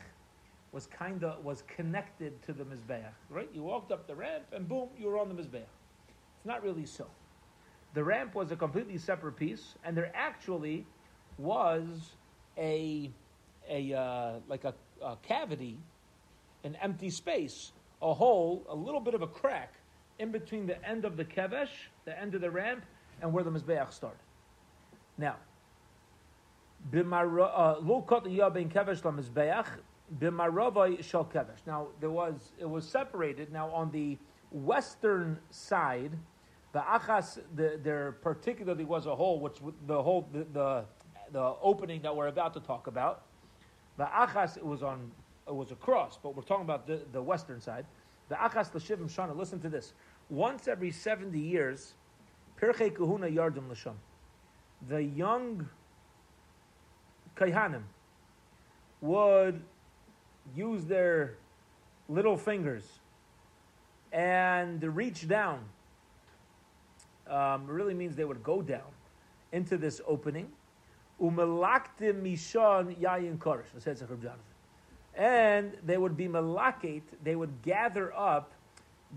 was 0.72 0.86
kind 0.86 1.24
of 1.24 1.42
was 1.42 1.62
connected 1.62 2.42
to 2.42 2.52
the 2.52 2.64
mizbeach, 2.64 3.12
right? 3.30 3.48
You 3.54 3.62
walked 3.62 3.92
up 3.92 4.06
the 4.06 4.14
ramp 4.14 4.44
and 4.52 4.68
boom, 4.68 4.90
you 4.98 5.06
were 5.06 5.18
on 5.18 5.28
the 5.28 5.34
mizbeach. 5.34 5.62
It's 6.36 6.46
not 6.46 6.62
really 6.62 6.84
so. 6.84 7.06
The 7.94 8.04
ramp 8.04 8.34
was 8.34 8.50
a 8.50 8.56
completely 8.56 8.98
separate 8.98 9.36
piece, 9.36 9.74
and 9.84 9.96
there 9.96 10.12
actually 10.14 10.84
was 11.38 12.12
a 12.58 13.10
a 13.68 13.92
uh, 13.92 14.32
like 14.48 14.64
a, 14.64 14.74
a 15.02 15.16
cavity, 15.16 15.78
an 16.64 16.76
empty 16.80 17.10
space, 17.10 17.72
a 18.02 18.14
hole, 18.14 18.64
a 18.68 18.74
little 18.74 19.00
bit 19.00 19.14
of 19.14 19.22
a 19.22 19.26
crack 19.26 19.74
in 20.18 20.30
between 20.30 20.66
the 20.66 20.84
end 20.88 21.04
of 21.04 21.16
the 21.16 21.24
kevesh, 21.24 21.70
the 22.04 22.18
end 22.18 22.34
of 22.34 22.40
the 22.40 22.50
ramp, 22.50 22.84
and 23.22 23.32
where 23.32 23.44
the 23.44 23.50
mizbeach 23.50 23.92
started. 23.92 24.18
Now, 25.16 25.36
uh, 26.92 27.76
kevesh. 31.24 31.66
Now 31.66 31.88
there 32.00 32.10
was 32.10 32.52
it 32.58 32.68
was 32.68 32.88
separated. 32.88 33.52
Now 33.52 33.70
on 33.70 33.90
the 33.90 34.16
western 34.50 35.38
side, 35.50 36.12
the 36.72 36.80
achas 36.80 37.40
the, 37.56 37.78
there 37.82 38.12
particularly 38.12 38.84
was 38.84 39.06
a 39.06 39.14
hole, 39.14 39.40
which 39.40 39.58
the 39.86 40.02
hole 40.02 40.28
the, 40.32 40.46
the 40.52 40.84
the 41.32 41.54
opening 41.62 42.02
that 42.02 42.14
we're 42.14 42.28
about 42.28 42.54
to 42.54 42.60
talk 42.60 42.86
about. 42.86 43.22
The 43.98 44.04
achas 44.04 44.56
it 44.56 44.64
was 44.64 44.82
on 44.82 45.10
it 45.46 45.54
was 45.54 45.70
across, 45.72 46.18
but 46.22 46.34
we're 46.36 46.42
talking 46.42 46.64
about 46.64 46.86
the, 46.86 47.00
the 47.12 47.22
western 47.22 47.60
side. 47.60 47.84
The 48.28 48.36
achas 48.36 48.74
l'shivim 48.74 49.10
shana. 49.10 49.36
Listen 49.36 49.60
to 49.60 49.68
this. 49.68 49.92
Once 50.30 50.68
every 50.68 50.90
seventy 50.90 51.40
years, 51.40 51.94
pirchei 52.60 52.94
kahuna 52.94 53.26
yardim 53.26 53.70
l'sham. 53.70 53.96
The 54.88 55.02
young 55.02 55.68
kaihanim 57.36 57.82
would 59.00 59.62
use 60.54 60.84
their 60.84 61.34
little 62.08 62.36
fingers 62.36 62.84
and 64.12 64.82
reach 64.96 65.28
down. 65.28 65.60
Um, 67.28 67.66
really 67.66 67.94
means 67.94 68.16
they 68.16 68.24
would 68.24 68.42
go 68.42 68.62
down 68.62 68.90
into 69.52 69.76
this 69.76 70.00
opening. 70.06 70.50
Jonathan. 74.22 74.40
And 75.14 75.72
they 75.84 75.96
would 75.96 76.16
be 76.16 76.28
malakate. 76.28 77.02
They 77.24 77.34
would 77.34 77.62
gather 77.62 78.12
up 78.14 78.52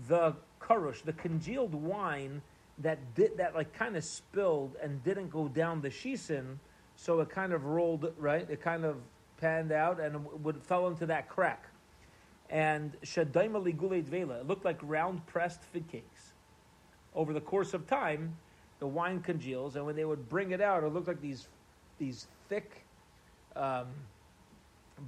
the 0.08 0.34
karush, 0.60 1.02
the 1.02 1.12
congealed 1.12 1.74
wine 1.74 2.42
that 2.78 3.14
did 3.14 3.36
that 3.36 3.54
like 3.54 3.72
kind 3.72 3.96
of 3.96 4.04
spilled 4.04 4.74
and 4.82 5.02
didn't 5.04 5.28
go 5.28 5.48
down 5.48 5.80
the 5.80 5.90
shisin, 5.90 6.56
so 6.96 7.20
it 7.20 7.28
kind 7.28 7.52
of 7.52 7.64
rolled 7.64 8.12
right. 8.18 8.48
It 8.50 8.60
kind 8.60 8.84
of 8.84 8.96
panned 9.38 9.72
out 9.72 10.00
and 10.00 10.24
would 10.42 10.62
fell 10.62 10.88
into 10.88 11.06
that 11.06 11.28
crack. 11.28 11.66
And 12.50 12.92
shadaima 13.02 13.62
ligule 13.62 14.02
dvela, 14.04 14.40
it 14.40 14.46
looked 14.46 14.64
like 14.64 14.78
round 14.82 15.24
pressed 15.26 15.62
fig 15.62 15.88
cakes. 15.88 16.32
Over 17.14 17.32
the 17.32 17.40
course 17.40 17.74
of 17.74 17.86
time, 17.86 18.36
the 18.78 18.86
wine 18.86 19.20
congeals, 19.20 19.76
and 19.76 19.86
when 19.86 19.96
they 19.96 20.04
would 20.04 20.28
bring 20.28 20.50
it 20.50 20.60
out, 20.60 20.82
it 20.82 20.88
looked 20.88 21.08
like 21.08 21.20
these 21.20 21.46
these 22.02 22.26
thick 22.48 22.84
um, 23.54 23.86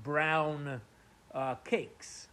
brown 0.05 0.81
uh, 1.35 1.57
cakes. 1.65 2.29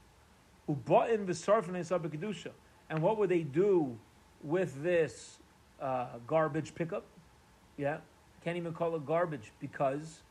Ubain 0.69 1.25
v'sarfin 1.25 2.51
And 2.89 3.01
what 3.01 3.17
would 3.17 3.29
they 3.29 3.41
do 3.41 3.97
with 4.43 4.83
this 4.83 5.39
uh, 5.81 6.05
garbage 6.27 6.75
pickup? 6.75 7.05
Yeah, 7.77 7.97
can't 8.43 8.57
even 8.57 8.73
call 8.73 8.95
it 8.95 9.05
garbage 9.05 9.51
because 9.59 10.21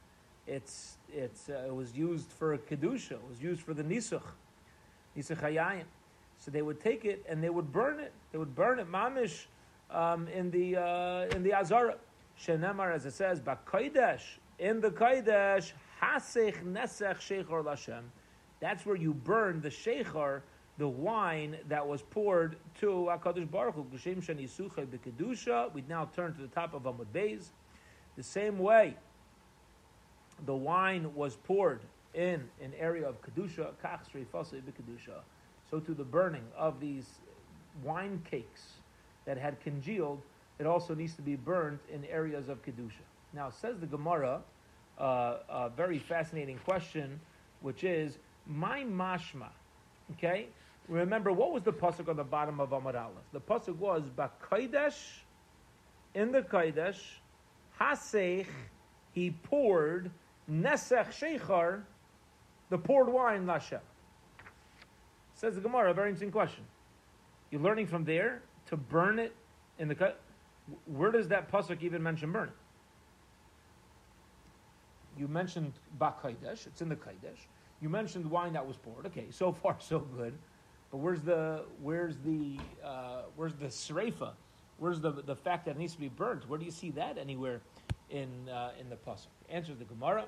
it's 0.47 0.99
it's 1.13 1.49
uh, 1.49 1.65
it 1.67 1.75
was 1.75 1.97
used 1.97 2.31
for 2.31 2.57
kedusha. 2.57 3.13
It 3.13 3.29
was 3.29 3.43
used 3.43 3.63
for 3.63 3.75
the 3.75 3.83
nisuch, 3.83 4.23
nisuch 5.19 5.41
hayayin. 5.41 5.85
So 6.39 6.53
they 6.53 6.63
would 6.63 6.81
take 6.81 7.05
it 7.05 7.25
and 7.29 7.43
they 7.43 7.51
would 7.51 7.73
burn 7.73 7.99
it. 7.99 8.13
They 8.31 8.39
would 8.39 8.55
burn 8.55 8.79
it 8.79 8.91
mamish 8.91 9.47
um, 9.91 10.29
in 10.29 10.53
the 10.53 10.77
uh, 10.77 11.35
in 11.35 11.43
the 11.43 11.53
azara. 11.53 11.97
Shenemar, 12.45 12.93
as 12.95 13.07
it 13.07 13.13
says, 13.13 13.41
b'kodesh 13.41 14.23
in 14.59 14.81
the 14.81 14.91
kodesh 14.91 15.73
hasech 16.01 16.65
nesech 16.65 17.19
sheichor 17.19 17.65
lashem. 17.65 18.03
That's 18.61 18.85
where 18.85 18.97
you 18.97 19.15
burn 19.15 19.61
the 19.61 19.69
sheichor, 19.69 20.43
the 20.79 20.89
wine 20.89 21.57
that 21.69 21.87
was 21.87 22.03
poured 22.03 22.57
to 22.81 23.09
Hakadosh 23.11 23.51
Baruch 23.51 23.75
Hu. 23.75 23.85
Gushem 23.85 24.25
sheni 24.25 24.49
suchay 24.49 24.87
b'kedusha. 24.87 25.73
We 25.75 25.85
now 25.89 26.09
turn 26.15 26.35
to 26.35 26.41
the 26.41 26.49
top 26.49 26.75
of 26.75 26.83
Amud 26.83 27.07
Beis. 27.13 27.47
The 28.17 28.23
same 28.23 28.59
way 28.59 28.97
the 30.47 30.55
wine 30.55 31.15
was 31.15 31.37
poured 31.37 31.81
in 32.15 32.49
an 32.63 32.73
area 32.79 33.09
of 33.09 33.21
kedusha, 33.23 33.73
kach 33.85 34.01
kedusha. 34.13 35.21
So 35.71 35.79
to 35.81 35.95
the 35.95 36.05
burning 36.05 36.45
of 36.57 36.81
these 36.81 37.07
wine 37.85 38.23
cakes 38.29 38.73
that 39.27 39.39
had 39.39 39.61
congealed, 39.61 40.23
it 40.61 40.67
also 40.67 40.95
needs 40.95 41.15
to 41.15 41.23
be 41.23 41.37
burned 41.37 41.79
in 41.93 42.05
areas 42.05 42.49
of 42.49 42.63
kedusha. 42.65 43.03
Now 43.33 43.51
says 43.51 43.81
the 43.81 43.87
Gemara, 43.87 44.43
uh, 44.99 45.37
a 45.49 45.71
very 45.75 45.99
fascinating 45.99 46.59
question, 46.59 47.19
which 47.63 47.83
is 47.83 48.19
my 48.47 48.85
mashma. 48.85 49.49
Okay, 50.13 50.49
remember 50.89 51.33
what 51.33 51.53
was 51.53 51.63
the 51.63 51.73
pasuk 51.73 52.09
on 52.09 52.17
the 52.17 52.25
bottom 52.25 52.61
of 52.61 52.73
Amar 52.73 52.97
Aleph? 52.97 53.17
The 53.33 53.41
pasuk 53.41 53.77
was 53.77 54.03
bakaidesh 54.17 54.99
in 56.15 56.31
the 56.31 56.43
kaidesh 56.43 57.01
hasech 57.81 58.47
he 59.13 59.31
poured 59.31 60.11
Nesech 60.51 61.09
Sheichar, 61.09 61.83
the 62.69 62.79
poured 62.79 63.09
wine, 63.09 63.47
Lashem. 63.47 63.81
Says 65.35 65.55
the 65.55 65.61
Gemara, 65.61 65.91
a 65.91 65.95
very 65.95 66.09
interesting 66.09 66.31
question. 66.31 66.65
You're 67.51 67.63
learning 67.63 67.87
from 67.87 68.05
there 68.05 68.43
to 68.67 68.77
burn 68.77 69.19
it 69.19 69.35
in 69.79 69.89
the. 69.89 70.15
Where 70.87 71.11
does 71.11 71.29
that 71.29 71.51
pasuk 71.51 71.83
even 71.83 72.03
mention 72.03 72.33
burning? 72.33 72.55
You 75.17 75.29
mentioned 75.29 75.73
Bakaidesh, 75.99 76.67
it's 76.67 76.81
in 76.81 76.89
the 76.89 76.97
Kaidesh. 76.97 77.47
You 77.83 77.89
mentioned 77.89 78.31
wine 78.31 78.53
that 78.53 78.67
was 78.67 78.77
poured. 78.77 79.07
Okay, 79.07 79.27
so 79.31 79.53
far 79.63 79.77
so 79.79 80.01
good. 80.01 80.35
But 80.91 80.99
where's 80.99 81.21
the 81.21 81.65
where's 81.83 82.17
the 82.19 82.59
uh, 82.85 83.23
where's 83.37 83.55
the 83.55 83.67
sreifa? 83.67 84.33
Where's 84.79 85.01
the 85.01 85.11
the 85.11 85.37
fact 85.37 85.67
that 85.67 85.73
it 85.73 85.79
needs 85.79 85.95
to 85.95 86.01
be 86.01 86.09
burnt? 86.09 86.49
Where 86.49 86.59
do 86.59 86.65
you 86.65 86.71
see 86.71 86.91
that 86.93 87.19
anywhere 87.19 87.61
in 88.11 88.29
uh, 88.49 88.73
in 88.81 88.89
the 88.89 88.97
pasuk? 88.97 89.29
Answers 89.49 89.77
the 89.79 89.85
Gemara. 89.85 90.27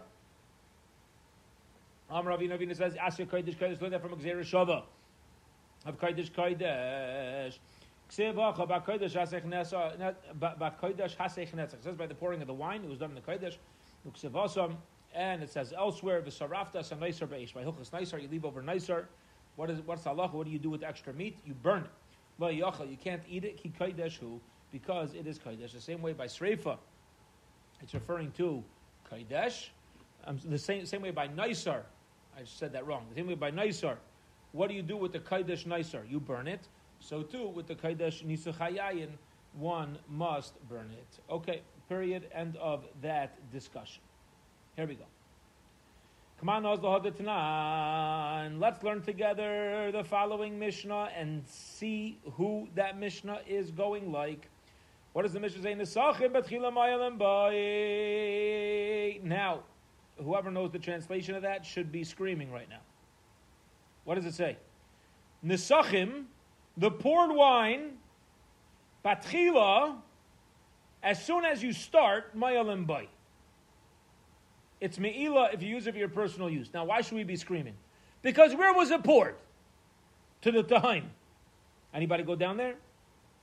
Am 2.11 2.27
Ravi 2.27 2.47
Navina 2.47 2.77
says, 2.77 2.95
Asher 2.97 3.25
Kodesh 3.25 3.57
Kodesh, 3.57 3.81
learn 3.81 3.91
that 3.93 4.03
from 4.03 4.11
Xer 4.19 4.41
Shava. 4.41 4.83
Of 5.87 5.99
Kodesh 5.99 6.31
Kodesh. 6.31 7.59
Says 8.13 8.35
by 8.35 8.53
the 8.53 8.75
pouring 12.19 12.43
of 12.43 12.47
the 12.47 12.53
wine, 12.53 12.85
it 12.85 12.91
was 12.91 12.99
done 12.99 13.09
in 13.09 13.15
the 13.15 13.23
Kodesh. 13.23 13.57
And 15.15 15.43
it 15.43 15.49
says 15.51 15.73
elsewhere, 15.73 16.21
V'sarafta 16.21 16.85
Sam 16.85 16.99
Neisar 17.01 17.27
Be'ish. 17.27 17.55
By 17.55 17.63
Hilchas 17.65 17.89
Neisar, 17.91 18.21
you 18.21 18.29
leave 18.29 18.45
over 18.45 18.63
Neisar. 18.63 19.07
What 19.57 19.71
is 19.71 19.81
what's 19.87 20.03
halacha? 20.05 20.35
What 20.35 20.45
do 20.45 20.53
you 20.53 20.59
do 20.59 20.69
with 20.69 20.83
extra 20.83 21.15
meat? 21.15 21.39
You 21.47 21.55
burn 21.55 21.85
it. 21.85 21.91
Lo 22.39 22.49
you 22.49 22.71
can't 23.03 23.23
eat 23.31 23.45
it. 23.45 23.57
Ki 23.57 23.73
kodesh 23.81 24.19
because 24.71 25.15
it 25.15 25.27
is 25.27 25.39
kodesh. 25.39 25.73
The 25.73 25.81
same 25.81 26.03
way 26.03 26.13
by 26.13 26.27
sreifa, 26.27 26.77
it's 27.81 27.95
referring 27.95 28.31
to 28.33 28.63
kodesh. 29.11 29.69
Um, 30.27 30.39
the 30.45 30.59
same 30.59 30.85
same 30.85 31.01
way 31.01 31.13
by 31.13 31.29
Neisar, 31.29 31.81
I 32.37 32.45
said 32.45 32.75
that 32.75 32.87
wrong. 32.87 33.07
The 33.09 33.15
same 33.15 33.29
way 33.29 33.37
by 33.37 33.51
Naisar. 33.51 33.97
What 34.53 34.69
do 34.69 34.75
you 34.75 34.83
do 34.83 34.99
with 34.99 35.13
the 35.13 35.19
Kaidesh 35.19 35.65
Naisar? 35.65 36.09
You 36.11 36.21
burn 36.21 36.47
it. 36.47 36.69
So 37.05 37.23
too 37.23 37.49
with 37.49 37.67
the 37.67 37.75
Kaidesh 37.75 38.25
Nisuchayayin, 38.25 39.09
one 39.55 39.99
must 40.09 40.55
burn 40.69 40.91
it. 40.93 41.19
Okay, 41.29 41.63
period. 41.89 42.29
End 42.33 42.57
of 42.57 42.85
that 43.03 43.37
discussion. 43.51 44.01
Here 44.77 44.87
we 44.87 44.95
go. 44.95 45.05
Come 46.39 46.49
on, 46.49 46.63
let's 48.61 48.83
learn 48.83 49.03
together 49.03 49.91
the 49.93 50.03
following 50.05 50.59
Mishnah 50.59 51.11
and 51.17 51.47
see 51.47 52.19
who 52.33 52.69
that 52.75 52.99
Mishnah 52.99 53.41
is 53.47 53.71
going 53.71 54.11
like. 54.11 54.49
What 55.13 55.23
does 55.23 55.33
the 55.35 55.41
Mishnah 55.41 55.63
say? 55.63 55.75
Now, 59.23 59.63
whoever 60.17 60.51
knows 60.51 60.73
the 60.73 60.79
translation 60.79 61.35
of 61.35 61.43
that 61.43 61.65
should 61.67 61.93
be 61.93 62.03
screaming 62.03 62.51
right 62.51 62.69
now. 62.69 62.81
What 64.05 64.15
does 64.17 64.25
it 64.25 64.35
say? 64.35 64.57
Nisachim, 65.45 66.25
the 66.77 66.91
poured 66.91 67.35
wine, 67.35 67.99
batchila, 69.05 69.97
as 71.03 71.25
soon 71.25 71.45
as 71.45 71.63
you 71.63 71.73
start, 71.73 72.37
mayalim 72.37 72.87
bay. 72.87 73.09
It's 74.81 74.99
me'ila 74.99 75.51
if 75.53 75.63
you 75.63 75.69
use 75.69 75.87
it 75.87 75.93
for 75.93 75.99
your 75.99 76.09
personal 76.09 76.51
use. 76.51 76.71
Now, 76.75 76.85
why 76.85 77.03
should 77.03 77.15
we 77.15 77.25
be 77.25 77.37
screaming? 77.37 77.75
Because 78.21 78.55
where 78.55 78.73
was 78.73 78.91
it 78.91 79.05
poured? 79.05 79.37
To 80.43 80.51
the 80.51 80.65
Tahaim. 80.65 81.05
Anybody 81.95 82.25
go 82.25 82.35
down 82.35 82.57
there? 82.57 82.75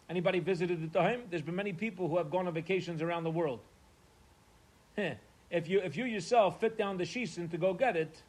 Anybody 0.09 0.39
visited 0.39 0.81
the 0.81 0.99
Tahaim? 0.99 1.21
There's 1.29 1.41
been 1.41 1.55
many 1.55 1.71
people 1.71 2.09
who 2.09 2.17
have 2.17 2.29
gone 2.31 2.47
on 2.47 2.53
vacations 2.53 3.01
around 3.01 3.23
the 3.23 3.31
world. 3.31 3.59
if 4.97 5.67
you 5.67 5.79
if 5.79 5.95
you 5.95 6.05
yourself 6.05 6.59
fit 6.59 6.77
down 6.77 6.97
the 6.97 7.03
shisin 7.03 7.49
to 7.51 7.57
go 7.57 7.73
get 7.73 7.95
it, 7.95 8.21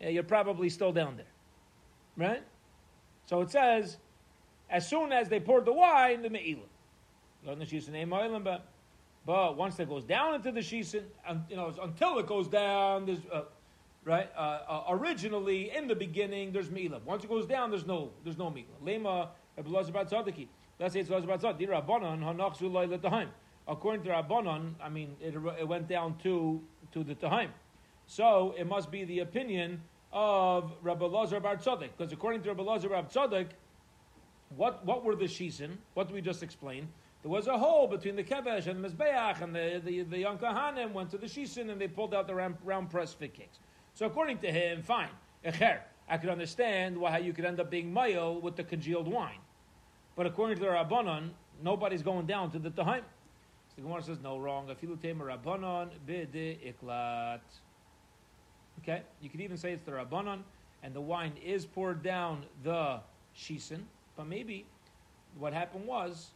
yeah, 0.00 0.08
you're 0.08 0.22
probably 0.22 0.68
still 0.68 0.92
down 0.92 1.16
there, 1.16 1.32
right? 2.16 2.42
So 3.26 3.40
it 3.40 3.50
says, 3.50 3.98
as 4.70 4.88
soon 4.88 5.12
as 5.12 5.28
they 5.28 5.40
poured 5.40 5.64
the 5.64 5.72
wine, 5.72 6.22
the 6.22 6.30
me'ilah. 6.30 6.68
But 9.26 9.56
once 9.56 9.80
it 9.80 9.88
goes 9.88 10.04
down 10.04 10.34
into 10.34 10.52
the 10.52 10.60
shisin, 10.60 11.02
you 11.48 11.56
know, 11.56 11.74
until 11.82 12.18
it 12.18 12.26
goes 12.26 12.48
down, 12.48 13.06
there's 13.06 13.18
uh, 13.32 13.42
right. 14.04 14.30
Uh, 14.36 14.60
uh, 14.68 14.84
originally, 14.90 15.74
in 15.76 15.88
the 15.88 15.94
beginning, 15.94 16.52
there's 16.52 16.70
me'ilah. 16.70 17.02
Once 17.04 17.24
it 17.24 17.28
goes 17.28 17.46
down, 17.46 17.70
there's 17.70 17.86
no 17.86 18.10
there's 18.24 18.38
no 18.38 18.50
me'ilah. 18.50 18.84
Lema 18.84 19.28
Let's 20.78 20.92
say 20.92 21.00
it's. 21.00 21.10
Rabbanon. 21.10 23.30
According 23.68 24.04
to 24.04 24.10
Rabbanon, 24.10 24.74
I 24.80 24.88
mean, 24.88 25.16
it, 25.20 25.34
it 25.58 25.66
went 25.66 25.88
down 25.88 26.16
to 26.22 26.62
to 26.92 27.02
the 27.02 27.14
Tahaim. 27.14 27.48
So 28.06 28.54
it 28.56 28.66
must 28.66 28.90
be 28.90 29.04
the 29.04 29.20
opinion 29.20 29.82
of 30.16 30.72
Rabbi 30.82 31.04
Lazar 31.04 31.40
Bar 31.40 31.56
Tzaddik, 31.56 31.90
because 31.94 32.10
according 32.10 32.40
to 32.40 32.48
Rabbi 32.48 32.62
Lazar 32.62 32.88
Bar 32.88 33.02
Tzaddik, 33.02 33.48
what 34.56 34.82
what 34.86 35.04
were 35.04 35.14
the 35.14 35.26
shisin? 35.26 35.76
What 35.92 36.08
did 36.08 36.14
we 36.14 36.22
just 36.22 36.42
explain? 36.42 36.88
There 37.22 37.30
was 37.30 37.48
a 37.48 37.58
hole 37.58 37.86
between 37.86 38.16
the 38.16 38.24
kevesh 38.24 38.66
and 38.66 38.82
the 38.82 38.88
mizbeach, 38.88 39.42
and 39.42 39.54
the 39.54 39.82
the, 39.84 40.02
the 40.04 40.18
young 40.18 40.38
kahanim 40.38 40.92
went 40.92 41.10
to 41.10 41.18
the 41.18 41.26
shisin 41.26 41.70
and 41.70 41.78
they 41.78 41.86
pulled 41.86 42.14
out 42.14 42.26
the 42.26 42.34
round, 42.34 42.56
round 42.64 42.88
press 42.88 43.12
fig 43.12 43.34
cakes. 43.34 43.58
So 43.92 44.06
according 44.06 44.38
to 44.38 44.50
him, 44.50 44.82
fine, 44.82 45.10
echer. 45.44 45.80
I 46.08 46.16
could 46.16 46.30
understand 46.30 46.96
why 46.96 47.18
you 47.18 47.34
could 47.34 47.44
end 47.44 47.60
up 47.60 47.70
being 47.70 47.92
male 47.92 48.40
with 48.40 48.56
the 48.56 48.64
congealed 48.64 49.08
wine, 49.08 49.40
but 50.16 50.24
according 50.24 50.56
to 50.56 50.62
the 50.62 50.70
Rabbanon, 50.70 51.28
nobody's 51.62 52.02
going 52.02 52.26
down 52.26 52.50
to 52.52 52.58
the 52.58 52.70
tahaim. 52.70 53.02
So 53.68 53.74
the 53.76 53.82
Gemara 53.82 54.02
says 54.02 54.18
no, 54.22 54.38
wrong. 54.38 54.68
Afilu 54.68 54.96
Rabbanon 54.98 55.90
bide 56.08 56.58
iklat. 56.72 57.40
Okay, 58.82 59.02
you 59.20 59.28
could 59.28 59.40
even 59.40 59.56
say 59.56 59.72
it's 59.72 59.84
the 59.84 59.92
Rabbanon, 59.92 60.40
and 60.82 60.94
the 60.94 61.00
wine 61.00 61.32
is 61.44 61.66
poured 61.66 62.02
down 62.02 62.44
the 62.62 63.00
shisin, 63.36 63.80
but 64.16 64.26
maybe 64.26 64.64
what 65.38 65.52
happened 65.52 65.86
was 65.86 66.30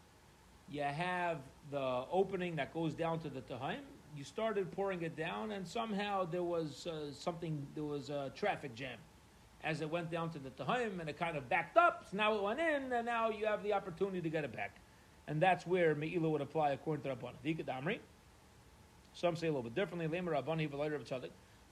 you 0.70 0.82
have 0.82 1.38
the 1.70 2.04
opening 2.10 2.56
that 2.56 2.74
goes 2.74 2.94
down 2.94 3.18
to 3.20 3.28
the 3.28 3.40
Tahaim, 3.40 3.80
you 4.16 4.24
started 4.24 4.70
pouring 4.72 5.02
it 5.02 5.16
down, 5.16 5.52
and 5.52 5.66
somehow 5.66 6.24
there 6.24 6.42
was 6.42 6.86
uh, 6.86 7.12
something, 7.12 7.64
there 7.74 7.84
was 7.84 8.10
a 8.10 8.32
traffic 8.34 8.74
jam 8.74 8.98
as 9.62 9.82
it 9.82 9.90
went 9.90 10.10
down 10.10 10.30
to 10.30 10.38
the 10.38 10.50
Tahaim, 10.50 11.00
and 11.00 11.08
it 11.08 11.18
kind 11.18 11.36
of 11.36 11.48
backed 11.48 11.76
up, 11.76 12.06
so 12.10 12.16
now 12.16 12.34
it 12.34 12.42
went 12.42 12.58
in, 12.58 12.92
and 12.92 13.06
now 13.06 13.30
you 13.30 13.46
have 13.46 13.62
the 13.62 13.72
opportunity 13.72 14.20
to 14.20 14.30
get 14.30 14.42
it 14.42 14.52
back. 14.54 14.76
And 15.28 15.40
that's 15.40 15.66
where 15.66 15.94
Me'ilah 15.94 16.28
would 16.30 16.40
apply 16.40 16.70
according 16.70 17.04
to 17.04 17.14
Rabbanon. 17.14 17.98
Some 19.12 19.36
say 19.36 19.46
a 19.46 19.50
little 19.50 19.62
bit 19.62 19.74
differently. 19.74 20.08
Lemer 20.08 20.32
Rabbani, 20.32 20.66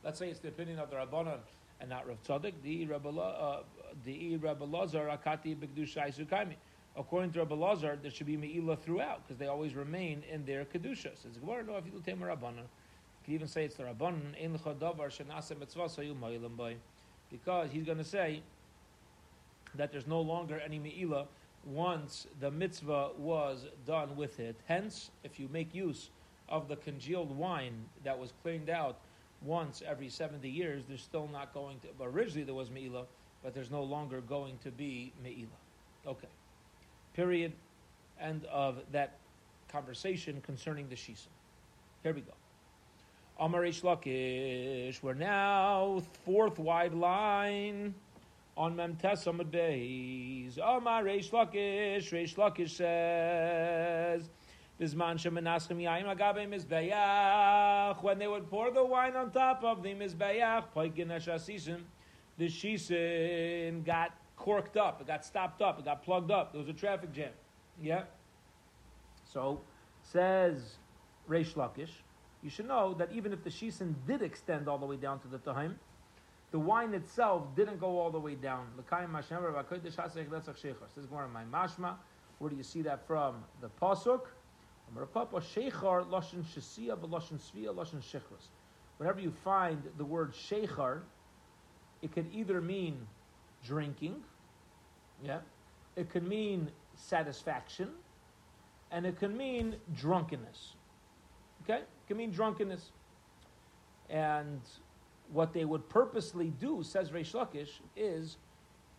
Let's 0.04 0.18
say 0.18 0.28
it's 0.28 0.40
the 0.40 0.48
opinion 0.48 0.78
of 0.78 0.90
the 0.90 0.96
Rabbanon 0.96 1.38
and 1.80 1.90
not 1.90 2.06
Rav 2.06 2.22
Tzadok. 2.22 2.54
The 2.62 2.86
Rabbi 2.86 3.08
uh, 3.08 4.66
Lazar 4.66 5.06
Akati 5.06 5.56
B'Kedushai 5.56 6.14
Sukaimi. 6.14 6.54
According 6.96 7.32
to 7.32 7.40
Rabbi 7.40 7.54
Lazar, 7.54 7.98
there 8.00 8.10
should 8.10 8.26
be 8.26 8.36
Me'ilah 8.36 8.78
throughout 8.78 9.26
because 9.26 9.38
they 9.38 9.46
always 9.46 9.74
remain 9.74 10.22
in 10.30 10.44
their 10.44 10.64
Kedusha. 10.64 11.16
Says 11.16 11.36
Gemara, 11.40 11.64
no, 11.64 11.76
if 11.76 11.86
you 11.86 11.92
take 12.04 12.18
Rabbanon. 12.18 12.66
Can 13.24 13.34
even 13.34 13.48
say 13.48 13.64
it's 13.64 13.76
the 13.76 13.84
Rabbanon, 13.84 14.42
Ein 14.42 14.54
L'chadavar 14.54 15.08
Shenase 15.08 15.58
Mitzvah 15.58 15.84
Sayu 15.84 16.18
Ma'ilam 16.18 16.56
Bay. 16.56 16.76
Because 17.30 17.70
he's 17.70 17.84
going 17.84 17.98
to 17.98 18.04
say 18.04 18.42
that 19.74 19.92
there's 19.92 20.06
no 20.06 20.20
longer 20.20 20.60
any 20.64 20.78
Me'ilah 20.78 21.26
once 21.64 22.26
the 22.40 22.50
mitzvah 22.50 23.10
was 23.18 23.66
done 23.86 24.16
with 24.16 24.40
it. 24.40 24.56
Hence, 24.66 25.10
if 25.24 25.38
you 25.38 25.48
make 25.52 25.74
use 25.74 26.10
of 26.48 26.68
the 26.68 26.76
congealed 26.76 27.36
wine 27.36 27.84
that 28.04 28.18
was 28.18 28.32
cleaned 28.42 28.70
out 28.70 28.98
once 29.42 29.82
every 29.86 30.08
70 30.08 30.48
years, 30.48 30.84
there's 30.88 31.02
still 31.02 31.28
not 31.30 31.54
going 31.54 31.78
to, 31.80 31.88
originally 32.04 32.44
there 32.44 32.54
was 32.54 32.70
Me'ilah, 32.70 33.06
but 33.42 33.54
there's 33.54 33.70
no 33.70 33.82
longer 33.82 34.20
going 34.20 34.58
to 34.64 34.70
be 34.70 35.12
Me'ilah. 35.22 36.08
Okay. 36.08 36.28
Period. 37.14 37.52
End 38.20 38.44
of 38.46 38.78
that 38.92 39.18
conversation 39.68 40.40
concerning 40.40 40.88
the 40.88 40.96
Shisa. 40.96 41.28
Here 42.02 42.12
we 42.12 42.20
go. 42.20 42.32
Amar 43.40 43.62
Lakish, 43.62 45.00
we're 45.00 45.14
now 45.14 46.02
fourth 46.24 46.58
wide 46.58 46.94
line 46.94 47.94
on 48.56 48.74
Memtes 48.74 49.26
Amad 49.26 49.50
Beis. 49.52 50.58
Amar 50.58 51.04
Lakish, 51.04 52.34
Lakish 52.34 52.70
says, 52.70 54.28
When 54.78 54.88
they 58.18 58.28
would 58.28 58.48
pour 58.48 58.70
the 58.70 58.84
wine 58.84 59.16
on 59.16 59.32
top 59.32 59.64
of 59.64 59.82
the 59.82 59.88
mizbeach, 59.94 60.64
the 62.38 62.46
shisin 62.46 63.84
got 63.84 64.12
corked 64.36 64.76
up, 64.76 65.00
it 65.00 65.08
got 65.08 65.24
stopped 65.24 65.60
up, 65.62 65.80
it 65.80 65.84
got 65.84 66.04
plugged 66.04 66.30
up. 66.30 66.52
There 66.52 66.60
was 66.60 66.68
a 66.68 66.72
traffic 66.72 67.12
jam. 67.12 67.32
Yeah. 67.82 68.04
So 69.24 69.60
says 70.04 70.76
Reish 71.28 71.54
Lakish, 71.54 71.90
you 72.42 72.50
should 72.50 72.68
know 72.68 72.94
that 72.94 73.10
even 73.12 73.32
if 73.32 73.42
the 73.42 73.50
shisin 73.50 73.96
did 74.06 74.22
extend 74.22 74.68
all 74.68 74.78
the 74.78 74.86
way 74.86 74.96
down 74.96 75.18
to 75.20 75.28
the 75.28 75.38
tahim, 75.38 75.74
the 76.52 76.58
wine 76.60 76.94
itself 76.94 77.52
didn't 77.56 77.80
go 77.80 77.98
all 77.98 78.10
the 78.10 78.20
way 78.20 78.36
down. 78.36 78.68
Says 78.78 79.10
my 81.10 81.44
mashma. 81.52 81.96
Where 82.38 82.50
do 82.50 82.56
you 82.56 82.62
see 82.62 82.82
that 82.82 83.04
from? 83.08 83.42
The 83.60 83.68
pasuk. 83.82 84.20
Whenever 88.98 89.20
you 89.20 89.30
find 89.44 89.82
the 89.96 90.04
word 90.04 90.32
sheikhar, 90.32 91.00
it 92.02 92.12
could 92.12 92.26
either 92.32 92.60
mean 92.60 93.06
drinking, 93.64 94.22
yeah, 95.22 95.40
it 95.96 96.10
could 96.10 96.26
mean 96.26 96.70
satisfaction, 96.94 97.90
and 98.90 99.06
it 99.06 99.18
can 99.18 99.36
mean 99.36 99.76
drunkenness. 99.94 100.74
Okay, 101.62 101.80
it 101.80 102.06
can 102.06 102.16
mean 102.16 102.30
drunkenness. 102.30 102.92
And 104.08 104.60
what 105.32 105.52
they 105.52 105.64
would 105.64 105.88
purposely 105.88 106.50
do, 106.60 106.82
says 106.82 107.10
Reish 107.10 107.34
Lakish, 107.34 107.80
is 107.96 108.36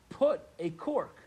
put 0.09 0.41
a 0.59 0.69
cork 0.71 1.23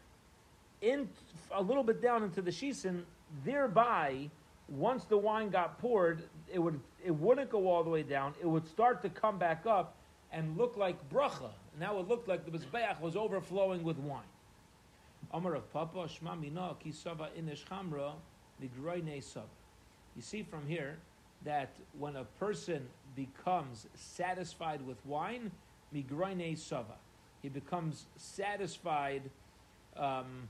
in 0.80 1.08
a 1.52 1.62
little 1.62 1.82
bit 1.82 2.00
down 2.00 2.22
into 2.22 2.42
the 2.42 2.50
shisin, 2.50 3.02
thereby 3.44 4.30
once 4.72 5.04
the 5.04 5.18
wine 5.18 5.50
got 5.50 5.78
poured, 5.78 6.22
it 6.52 6.58
would 6.58 6.80
it 7.04 7.14
wouldn't 7.14 7.50
go 7.50 7.68
all 7.68 7.84
the 7.84 7.90
way 7.90 8.02
down. 8.02 8.34
It 8.40 8.46
would 8.46 8.66
start 8.66 9.02
to 9.02 9.10
come 9.10 9.38
back 9.38 9.66
up 9.66 9.96
and 10.32 10.56
look 10.56 10.76
like 10.76 10.96
bracha. 11.10 11.50
Now 11.78 11.98
it 11.98 12.08
looked 12.08 12.26
like 12.26 12.44
the 12.44 12.50
mizbeach 12.56 13.00
was 13.00 13.14
overflowing 13.16 13.82
with 13.82 13.98
wine. 13.98 14.22
Amar 15.32 15.52
Rav 15.52 15.72
Papa 15.72 16.08
Shma 16.08 16.36
Inish 17.38 17.64
Sab. 19.22 19.44
You 20.16 20.22
see 20.22 20.42
from 20.42 20.66
here 20.66 20.98
that 21.44 21.70
when 21.98 22.16
a 22.16 22.24
person 22.24 22.86
becomes 23.14 23.86
satisfied 23.94 24.86
with 24.86 25.04
wine, 25.04 25.50
Migraine 25.92 26.56
Sava, 26.56 26.94
he 27.42 27.48
becomes 27.48 28.06
satisfied 28.16 29.22
um, 29.96 30.48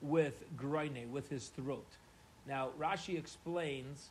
with 0.00 0.44
graine, 0.56 1.10
with 1.10 1.28
his 1.28 1.48
throat. 1.48 1.86
Now, 2.46 2.70
Rashi 2.78 3.18
explains 3.18 4.10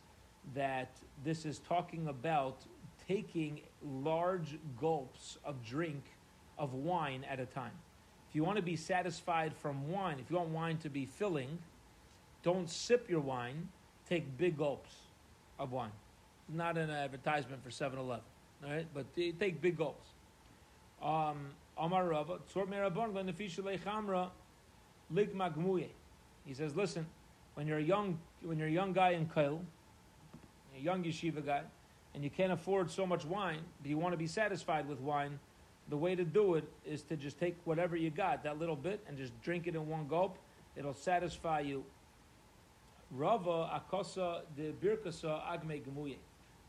that 0.54 0.96
this 1.24 1.44
is 1.44 1.58
talking 1.60 2.08
about 2.08 2.64
taking 3.06 3.60
large 3.82 4.58
gulps 4.80 5.38
of 5.44 5.64
drink 5.64 6.02
of 6.58 6.74
wine 6.74 7.24
at 7.30 7.40
a 7.40 7.46
time. 7.46 7.72
If 8.28 8.36
you 8.36 8.44
want 8.44 8.56
to 8.56 8.62
be 8.62 8.76
satisfied 8.76 9.54
from 9.54 9.90
wine, 9.90 10.18
if 10.18 10.30
you 10.30 10.36
want 10.36 10.50
wine 10.50 10.78
to 10.78 10.88
be 10.88 11.06
filling, 11.06 11.58
don't 12.42 12.68
sip 12.68 13.10
your 13.10 13.20
wine, 13.20 13.68
take 14.08 14.36
big 14.38 14.56
gulps 14.56 14.94
of 15.58 15.72
wine. 15.72 15.92
Not 16.48 16.78
an 16.78 16.90
advertisement 16.90 17.62
for 17.62 17.70
7 17.70 17.98
Eleven, 17.98 18.24
all 18.64 18.70
right? 18.70 18.86
But 18.94 19.06
take 19.14 19.60
big 19.60 19.76
gulps. 19.76 20.08
Um. 21.02 21.50
He 26.44 26.54
says, 26.54 26.76
listen, 26.76 27.06
when 27.54 27.66
you're 27.66 27.78
a 27.78 27.82
young 27.82 28.18
when 28.42 28.58
you're 28.58 28.68
a 28.68 28.72
young 28.72 28.92
guy 28.92 29.10
in 29.10 29.28
Kail, 29.28 29.60
a 30.76 30.80
young 30.80 31.04
yeshiva 31.04 31.44
guy, 31.44 31.62
and 32.14 32.24
you 32.24 32.30
can't 32.30 32.52
afford 32.52 32.90
so 32.90 33.06
much 33.06 33.24
wine, 33.24 33.60
but 33.80 33.88
you 33.88 33.98
want 33.98 34.12
to 34.12 34.18
be 34.18 34.26
satisfied 34.26 34.88
with 34.88 35.00
wine, 35.00 35.38
the 35.88 35.96
way 35.96 36.14
to 36.14 36.24
do 36.24 36.54
it 36.54 36.64
is 36.84 37.02
to 37.02 37.16
just 37.16 37.38
take 37.38 37.56
whatever 37.64 37.96
you 37.96 38.10
got, 38.10 38.42
that 38.44 38.58
little 38.58 38.76
bit, 38.76 39.00
and 39.06 39.16
just 39.16 39.38
drink 39.42 39.66
it 39.66 39.74
in 39.74 39.88
one 39.88 40.08
gulp. 40.08 40.38
It'll 40.76 40.94
satisfy 40.94 41.60
you. 41.60 41.84
Rava 43.10 43.80
akosa 43.80 44.40
de 44.56 44.72
birkasa 44.72 45.42
agme 45.48 45.80
gemuye. 45.80 46.16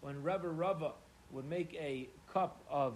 When 0.02 0.22
Rebbe 0.22 0.50
Rava 0.50 0.92
would 1.32 1.46
make 1.46 1.74
a 1.76 2.10
cup 2.32 2.62
of, 2.70 2.94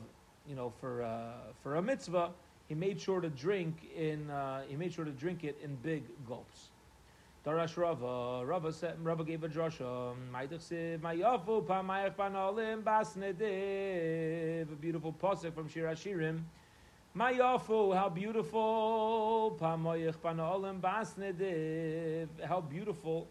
you 0.48 0.56
know, 0.56 0.74
for 0.82 1.04
uh, 1.04 1.32
for 1.64 1.78
a 1.78 1.82
mitzvah, 1.82 2.32
he 2.68 2.76
made 2.76 3.00
sure 3.00 3.22
to 3.22 3.30
drink 3.30 3.90
in. 3.96 4.30
Uh, 4.30 4.64
he 4.68 4.76
made 4.76 4.94
sure 4.94 5.06
to 5.06 5.12
drink 5.12 5.44
it 5.44 5.58
in 5.64 5.76
big 5.76 6.04
gulps. 6.28 6.72
Darash 7.48 7.78
uh, 7.78 7.82
Rava, 7.82 8.46
Rava 8.46 8.74
said, 8.74 8.98
Rava 9.02 9.24
gave 9.24 9.42
a 9.46 9.48
drasha. 9.48 10.12
Um, 10.12 10.18
Ma'idich 10.34 11.00
mayafu 11.00 11.66
pamayach 11.66 12.14
panolim 12.18 12.84
basnediv. 12.84 14.70
A 14.70 14.76
beautiful 14.76 15.14
posik 15.14 15.54
from 15.54 15.70
Shir 15.70 15.86
Hashirim. 15.86 16.42
Mayafu, 17.16 17.96
how 17.96 18.10
beautiful. 18.10 19.58
Pamayach 19.62 20.18
panolim 20.18 20.82
basnediv. 20.82 22.28
How 22.46 22.60
beautiful 22.60 23.30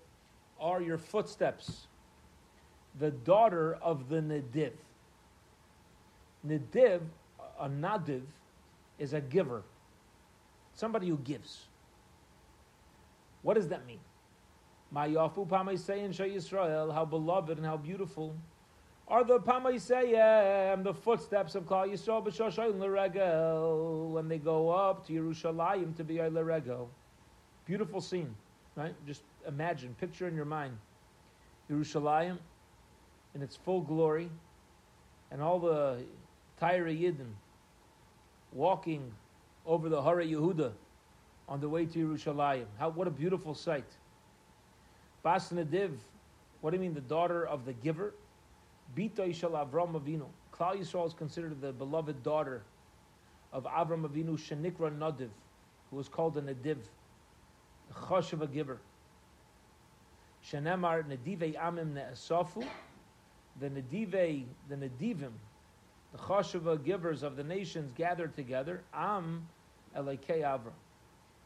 are 0.59 0.81
your 0.81 0.97
footsteps. 0.97 1.87
The 2.99 3.11
daughter 3.11 3.77
of 3.83 4.09
the 4.09 4.23
Nediv. 4.23 4.73
Nediv, 6.49 7.03
a 7.61 7.69
Nadiv, 7.69 8.23
is 8.99 9.13
a 9.13 9.21
giver. 9.21 9.63
Somebody 10.75 11.09
who 11.09 11.19
gives. 11.19 11.67
What 13.43 13.55
does 13.55 13.69
that 13.69 13.87
mean? 13.87 14.01
Mayafu 14.95 15.47
Pamaisayim 15.47 16.15
Shah 16.15 16.25
Yisrael, 16.25 16.93
how 16.93 17.05
beloved 17.05 17.57
and 17.57 17.67
how 17.67 17.77
beautiful 17.77 18.35
are 19.09 19.25
the 19.25 19.39
Pamaisayim, 19.39 20.83
the 20.83 20.95
footsteps 20.95 21.55
of 21.55 21.65
Klal 21.65 21.91
Yisrael 21.91 22.25
b'Shoshayin 22.27 22.79
L'Regel, 22.79 24.11
when 24.11 24.29
they 24.29 24.39
go 24.39 24.71
up 24.71 25.07
to 25.07 25.13
Yerushalayim 25.13 25.97
to 25.97 26.05
be 26.05 26.19
a. 26.19 26.31
Beautiful 27.67 28.01
scene, 28.01 28.35
right? 28.77 28.95
Just 29.07 29.23
imagine, 29.47 29.95
picture 30.01 30.29
in 30.29 30.35
your 30.37 30.45
mind 30.45 30.77
Yerushalayim 31.71 32.39
in 33.35 33.43
its 33.43 33.57
full 33.57 33.81
glory, 33.81 34.31
and 35.31 35.43
all 35.43 35.59
the 35.59 36.05
Tyre 36.59 36.87
Yidden 36.87 37.33
walking 38.53 39.13
over 39.67 39.89
the 39.89 40.01
Hara 40.01 40.25
Yehuda 40.25 40.73
on 41.49 41.61
the 41.61 41.69
way 41.69 41.87
to 41.87 42.09
Yerushalayim. 42.09 42.67
How, 42.79 42.91
what 42.91 43.07
a 43.07 43.11
beautiful 43.11 43.55
sight. 43.55 43.85
Bas 45.27 45.51
Nadiv, 45.51 45.91
what 46.61 46.71
do 46.71 46.77
you 46.77 46.81
mean, 46.81 46.95
the 46.95 47.01
daughter 47.01 47.45
of 47.45 47.65
the 47.65 47.73
giver? 47.73 48.15
Bita 48.97 49.29
Ishal 49.29 49.51
Avram 49.69 50.01
Avinu. 50.01 50.27
Klal 50.53 50.77
Yisrael 50.77 51.09
is 51.09 51.15
considered 51.15 51.61
the 51.61 51.73
beloved 51.73 52.23
daughter 52.23 52.63
of 53.53 53.65
Avram 53.65 54.09
Avinu, 54.09 54.39
Shenikra 54.39 54.97
Nadiv, 54.97 55.31
who 55.91 55.97
was 55.97 56.09
called 56.09 56.37
a 56.37 56.43
Nadiv, 56.43 56.77
the 57.89 57.95
Chosh 57.95 58.35
of 58.35 58.43
a 58.43 58.47
giver. 58.47 58.79
Shenemar 60.49 61.03
Nadivei 61.03 61.57
Amim 61.57 61.95
Ne'esafu, 61.95 62.65
the 63.59 63.69
Nadivei, 63.69 64.45
the 64.69 64.77
Nadivim, 64.77 65.33
the 66.13 66.19
Chosheva 66.19 66.85
givers 66.85 67.25
of 67.25 67.35
the 67.35 67.43
nations 67.43 67.91
gathered 67.97 68.37
together, 68.37 68.85
Am 68.95 69.49
Elekei 69.97 70.43
Avram 70.43 70.75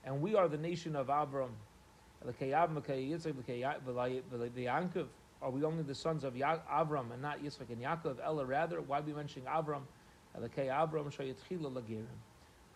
and 0.04 0.20
we 0.20 0.34
are 0.34 0.48
the 0.48 0.56
nation 0.56 0.96
of 0.96 1.08
Avram. 1.08 1.50
Are 5.42 5.50
we 5.50 5.64
only 5.64 5.82
the 5.82 5.94
sons 5.94 6.24
of 6.24 6.34
Avram 6.34 7.12
and 7.12 7.22
not 7.22 7.42
Yitzchak 7.42 7.70
and 7.70 7.80
Yaakov? 7.80 8.18
Ella 8.22 8.44
rather, 8.44 8.82
why 8.82 8.98
are 8.98 9.02
we 9.02 9.14
mentioning 9.14 9.48
Avram? 9.48 9.82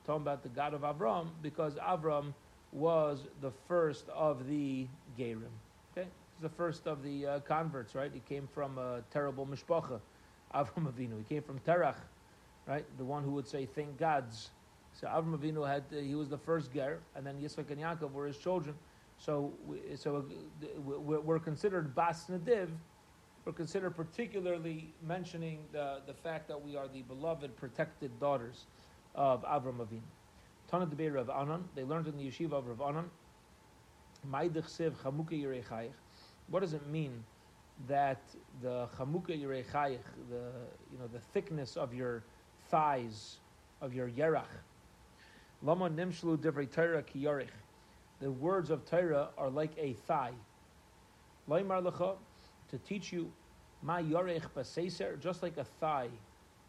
Talking 0.06 0.22
about 0.22 0.42
the 0.42 0.48
God 0.48 0.74
of 0.74 0.80
Avram 0.80 1.28
because 1.42 1.74
Avram 1.74 2.32
was 2.72 3.26
the 3.40 3.52
first 3.68 4.08
of 4.08 4.48
the 4.48 4.86
Gerim. 5.18 5.42
Okay, 5.96 6.08
he's 6.34 6.42
the 6.42 6.48
first 6.48 6.86
of 6.86 7.02
the 7.02 7.26
uh, 7.26 7.40
converts, 7.40 7.94
right? 7.94 8.10
He 8.12 8.20
came 8.20 8.48
from 8.52 8.78
a 8.78 9.02
terrible 9.12 9.46
mishpacha, 9.46 10.00
Avram 10.54 10.92
Avinu. 10.92 11.18
He 11.18 11.34
came 11.34 11.42
from 11.42 11.60
Terach, 11.60 11.96
right? 12.66 12.84
The 12.98 13.04
one 13.04 13.22
who 13.22 13.30
would 13.32 13.46
say, 13.46 13.66
"Thank 13.66 13.98
gods." 13.98 14.50
So 14.94 15.06
Avram 15.06 15.38
Avinu 15.38 15.66
had 15.68 15.84
uh, 15.92 16.00
he 16.00 16.14
was 16.16 16.28
the 16.28 16.38
first 16.38 16.72
ger, 16.72 16.98
and 17.14 17.24
then 17.24 17.36
Yitzchak 17.40 17.70
and 17.70 17.80
Yaakov 17.80 18.12
were 18.12 18.26
his 18.26 18.38
children. 18.38 18.74
So 19.24 19.52
so 19.96 20.16
uh, 20.16 20.20
we're 20.80 21.38
considered 21.38 21.94
bas 21.94 22.26
nadiv. 22.30 22.68
We're 23.46 23.52
considered 23.52 23.96
particularly 23.96 24.92
mentioning 25.02 25.60
the, 25.72 26.00
the 26.06 26.12
fact 26.12 26.48
that 26.48 26.60
we 26.60 26.76
are 26.76 26.88
the 26.88 27.02
beloved, 27.02 27.56
protected 27.56 28.18
daughters 28.20 28.66
of 29.14 29.42
Avram 29.44 29.78
Avinu. 29.78 30.00
Tana 30.70 30.86
Debeir 30.86 31.14
Rav 31.14 31.30
Anan. 31.30 31.64
They 31.74 31.84
learned 31.84 32.06
in 32.06 32.18
the 32.18 32.24
yeshiva 32.24 32.52
of 32.52 32.66
Rav 32.66 32.80
Anan. 32.82 33.10
What 36.50 36.60
does 36.60 36.74
it 36.74 36.86
mean 36.86 37.24
that 37.88 38.22
the 38.62 38.88
chamuka 38.98 39.30
yirechayich, 39.30 40.04
the 40.30 40.52
you 40.92 40.98
know 40.98 41.06
the 41.12 41.20
thickness 41.32 41.76
of 41.76 41.94
your 41.94 42.24
thighs, 42.70 43.38
of 43.80 43.94
your 43.94 44.08
yerach, 44.08 44.44
Lama 45.62 45.88
nimshlu 45.88 46.36
divrei 46.36 46.70
Torah 46.70 47.02
ki 47.02 47.26
The 48.20 48.30
words 48.30 48.70
of 48.70 48.84
Torah 48.84 49.28
are 49.36 49.50
like 49.50 49.72
a 49.78 49.94
thigh. 50.06 50.32
Laimar 51.48 51.82
lecha, 51.82 52.16
to 52.70 52.78
teach 52.78 53.12
you 53.12 53.30
ma 53.82 53.98
yorech 53.98 54.46
baseser, 54.56 55.20
just 55.20 55.42
like 55.42 55.56
a 55.56 55.64
thigh. 55.64 56.08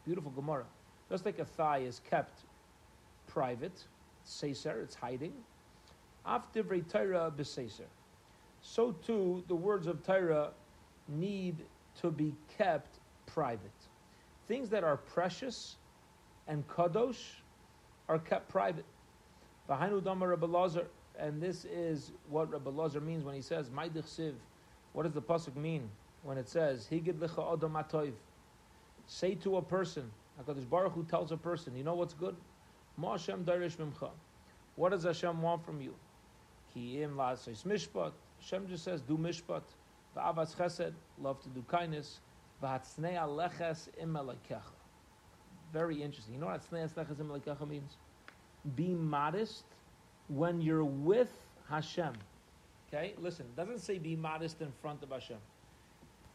Beautiful 0.05 0.31
Gemara. 0.31 0.65
Just 1.09 1.25
like 1.25 1.39
a 1.39 1.45
thigh 1.45 1.79
is 1.79 2.01
kept 2.09 2.41
private, 3.27 3.83
seser, 4.25 4.83
it's 4.83 4.95
hiding. 4.95 5.33
Af 6.25 6.51
divrei 6.53 6.87
Torah 6.87 7.31
beseser. 7.35 7.87
So 8.61 8.91
too, 8.91 9.43
the 9.47 9.55
words 9.55 9.87
of 9.87 10.03
Torah 10.03 10.51
need 11.07 11.55
to 12.01 12.09
be 12.11 12.33
kept 12.57 12.99
private. 13.27 13.59
Things 14.47 14.69
that 14.69 14.83
are 14.83 14.97
precious 14.97 15.75
and 16.47 16.67
kadosh 16.67 17.41
are 18.09 18.19
kept 18.19 18.49
private. 18.49 18.85
And 21.19 21.41
this 21.41 21.65
is 21.65 22.11
what 22.29 22.51
Rabbi 22.51 22.69
Lazar 22.69 23.01
means 23.01 23.23
when 23.23 23.35
he 23.35 23.41
says, 23.41 23.69
Siv. 23.69 24.33
What 24.93 25.03
does 25.03 25.13
the 25.13 25.21
Pasuk 25.21 25.55
mean 25.55 25.89
when 26.23 26.37
it 26.37 26.47
says, 26.47 26.87
Higid 26.91 27.19
licha 27.19 27.59
odom 27.59 27.71
atoiv? 27.71 28.13
Say 29.07 29.35
to 29.35 29.57
a 29.57 29.61
person, 29.61 30.11
HaKadosh 30.41 30.69
Baruch 30.69 30.93
Hu 30.93 31.03
tells 31.03 31.31
a 31.31 31.37
person, 31.37 31.75
you 31.75 31.83
know 31.83 31.95
what's 31.95 32.13
good? 32.13 32.35
Ma 32.97 33.11
Hashem 33.11 33.43
darish 33.45 33.77
mimcha. 33.77 34.09
What 34.75 34.89
does 34.91 35.03
Hashem 35.03 35.41
want 35.41 35.65
from 35.65 35.81
you? 35.81 35.93
Ki 36.73 37.01
im 37.03 37.15
la'asais 37.15 37.63
mishpat. 37.63 38.11
Hashem 38.39 38.67
just 38.67 38.83
says, 38.83 39.01
do 39.01 39.17
mishpat. 39.17 39.63
Va'avas 40.17 40.55
chesed, 40.55 40.93
love 41.21 41.41
to 41.43 41.49
do 41.49 41.63
kindness. 41.67 42.19
V'hatznei 42.63 43.15
aleches 43.15 43.89
im 44.01 44.17
very 45.75 46.01
interesting. 46.01 46.35
You 46.35 46.39
know 46.39 46.47
what 46.47 46.61
Tzneas 46.71 47.67
means? 47.67 47.97
Be 48.75 48.93
modest 48.93 49.65
when 50.27 50.61
you're 50.61 50.83
with 50.85 51.31
Hashem. 51.69 52.13
Okay, 52.87 53.13
listen. 53.19 53.45
Doesn't 53.55 53.79
say 53.79 53.97
be 53.97 54.15
modest 54.15 54.61
in 54.61 54.71
front 54.81 55.03
of 55.03 55.09
Hashem. 55.09 55.37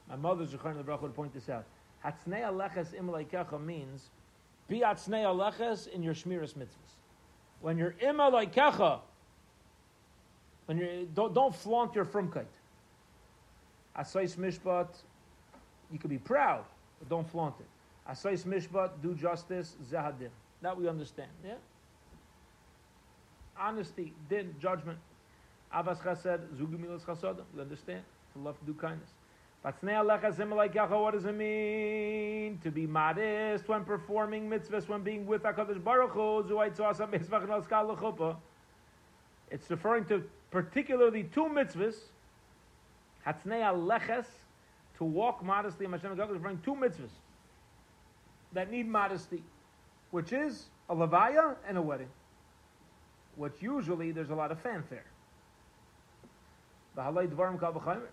My 0.09 0.17
mother's 0.17 0.51
Zechariah 0.51 0.83
the 0.83 0.97
would 0.97 1.15
point 1.15 1.33
this 1.33 1.49
out. 1.49 1.65
Hatznei 2.05 2.43
aleches 2.43 2.95
im 2.95 3.67
means 3.67 4.11
be 4.69 4.81
atznei 4.81 5.25
aleches 5.25 5.89
in 5.89 6.03
your 6.03 6.15
shmiras 6.15 6.55
mitzvahs. 6.55 6.97
When 7.61 7.79
you're 7.79 7.95
im 8.01 8.21
when 10.71 10.79
you 10.79 11.09
don't, 11.15 11.35
don't 11.35 11.53
flaunt 11.53 11.97
your 11.97 12.05
frumkeit. 12.05 12.47
Asais 13.99 14.37
mishpat, 14.37 14.87
you 15.91 15.99
could 15.99 16.11
be 16.11 16.19
proud, 16.19 16.65
but 17.01 17.09
don't 17.09 17.29
flaunt 17.29 17.57
it. 17.59 17.67
Asais 18.09 18.45
mishpat, 18.45 18.91
do 19.03 19.15
justice, 19.15 19.75
zahadim. 19.91 20.29
That 20.63 20.79
we 20.79 20.89
understand, 20.89 21.31
yeah? 21.45 21.55
Honesty, 23.61 24.15
din, 24.29 24.55
judgment. 24.61 24.99
Avas 25.75 26.01
chesed, 26.03 26.41
zugimilas 26.57 27.03
chasodim. 27.03 27.45
We 27.55 27.61
understand? 27.61 28.03
To 28.33 28.39
love 28.41 28.59
to 28.61 28.65
do 28.65 28.75
kindness. 28.75 29.11
What 29.63 29.79
does 31.13 31.27
it 31.27 31.35
mean? 31.35 32.59
To 32.63 32.71
be 32.71 32.87
modest 32.87 33.69
when 33.69 33.85
performing 33.85 34.49
mitzvahs, 34.49 34.89
when 34.89 35.03
being 35.03 35.27
with 35.27 35.43
HaKadosh 35.43 35.85
Baruch 35.85 36.13
Hu. 36.13 36.43
It's 39.51 39.71
referring 39.71 40.07
to 40.07 40.25
particularly 40.51 41.25
two 41.25 41.45
mitzvahs. 41.45 41.97
Hatznei 43.27 43.61
aleches, 43.61 44.25
to 44.97 45.05
walk 45.05 45.45
modestly 45.45 45.85
in 45.85 45.93
Hashem 45.93 46.13
is 46.13 46.19
referring 46.19 46.57
to 46.59 46.65
two 46.65 46.75
mitzvahs 46.75 47.11
that 48.53 48.71
need 48.71 48.89
modesty, 48.89 49.43
which 50.11 50.33
is 50.33 50.71
a 50.89 50.95
levaya 50.95 51.57
and 51.69 51.77
a 51.77 51.83
wedding, 51.83 52.09
which 53.41 53.55
usually 53.61 54.13
there's 54.13 54.29
a 54.29 54.35
lot 54.35 54.53
of 54.53 54.61
fanfare. 54.61 55.07
The 56.95 57.01
halay 57.01 57.27
dvarim 57.27 57.59
kal 57.59 57.73
v'chaymer. 57.73 58.11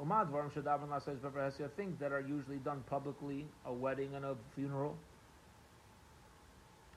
Uma 0.00 0.24
dvarim 0.24 0.50
shadavan 0.50 0.88
lasayis 0.88 1.18
beverhesia, 1.18 1.70
things 1.72 1.98
that 1.98 2.10
are 2.10 2.20
usually 2.20 2.56
done 2.56 2.82
publicly, 2.88 3.44
a 3.66 3.72
wedding 3.72 4.14
and 4.14 4.24
a 4.24 4.34
funeral. 4.54 4.96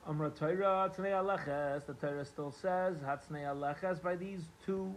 Amra 0.07 0.29
Torah 0.29 0.89
Aleches, 0.97 1.85
the 1.85 1.93
Torah 1.95 2.23
still 2.23 2.49
says 2.49 2.95
Hatznei 2.99 3.43
Aleches 3.43 4.01
by 4.01 4.15
these 4.15 4.43
two 4.65 4.95